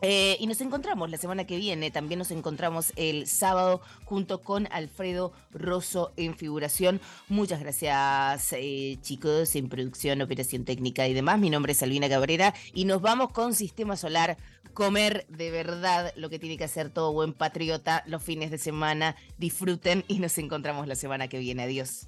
Eh, 0.00 0.36
y 0.38 0.46
nos 0.46 0.60
encontramos 0.60 1.10
la 1.10 1.18
semana 1.18 1.44
que 1.44 1.56
viene, 1.56 1.90
también 1.90 2.18
nos 2.18 2.30
encontramos 2.30 2.92
el 2.96 3.26
sábado 3.26 3.80
junto 4.04 4.42
con 4.42 4.68
Alfredo 4.70 5.32
Rosso 5.52 6.12
en 6.16 6.36
figuración. 6.36 7.00
Muchas 7.28 7.60
gracias 7.60 8.52
eh, 8.52 8.98
chicos 9.02 9.56
en 9.56 9.68
producción, 9.68 10.22
operación 10.22 10.64
técnica 10.64 11.08
y 11.08 11.14
demás. 11.14 11.38
Mi 11.38 11.50
nombre 11.50 11.72
es 11.72 11.82
Albina 11.82 12.08
Cabrera 12.08 12.54
y 12.72 12.84
nos 12.84 13.02
vamos 13.02 13.32
con 13.32 13.54
Sistema 13.54 13.96
Solar, 13.96 14.38
comer 14.72 15.26
de 15.28 15.50
verdad 15.50 16.12
lo 16.16 16.30
que 16.30 16.38
tiene 16.38 16.56
que 16.56 16.64
hacer 16.64 16.90
todo 16.90 17.12
buen 17.12 17.32
patriota 17.32 18.04
los 18.06 18.22
fines 18.22 18.50
de 18.50 18.58
semana. 18.58 19.16
Disfruten 19.36 20.04
y 20.06 20.20
nos 20.20 20.38
encontramos 20.38 20.86
la 20.86 20.94
semana 20.94 21.28
que 21.28 21.38
viene. 21.38 21.64
Adiós. 21.64 22.07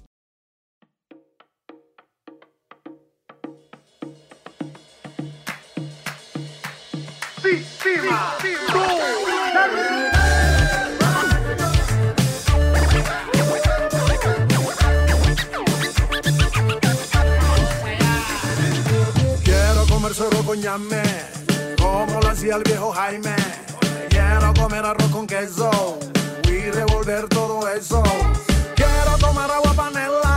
Quiero 19.43 19.85
comer 19.89 20.13
solo 20.13 20.43
con 20.45 20.61
ñame, 20.61 21.03
como 21.77 22.21
lo 22.21 22.29
hacía 22.29 22.55
el 22.55 22.63
viejo 22.63 22.91
Jaime. 22.93 23.35
Quiero 24.09 24.53
comer 24.53 24.85
arroz 24.85 25.11
con 25.11 25.27
queso 25.27 25.99
y 26.45 26.71
revolver 26.71 27.27
todo 27.27 27.67
eso. 27.67 28.01
Quiero 28.75 29.17
tomar 29.19 29.51
agua 29.51 29.73
panela, 29.73 30.30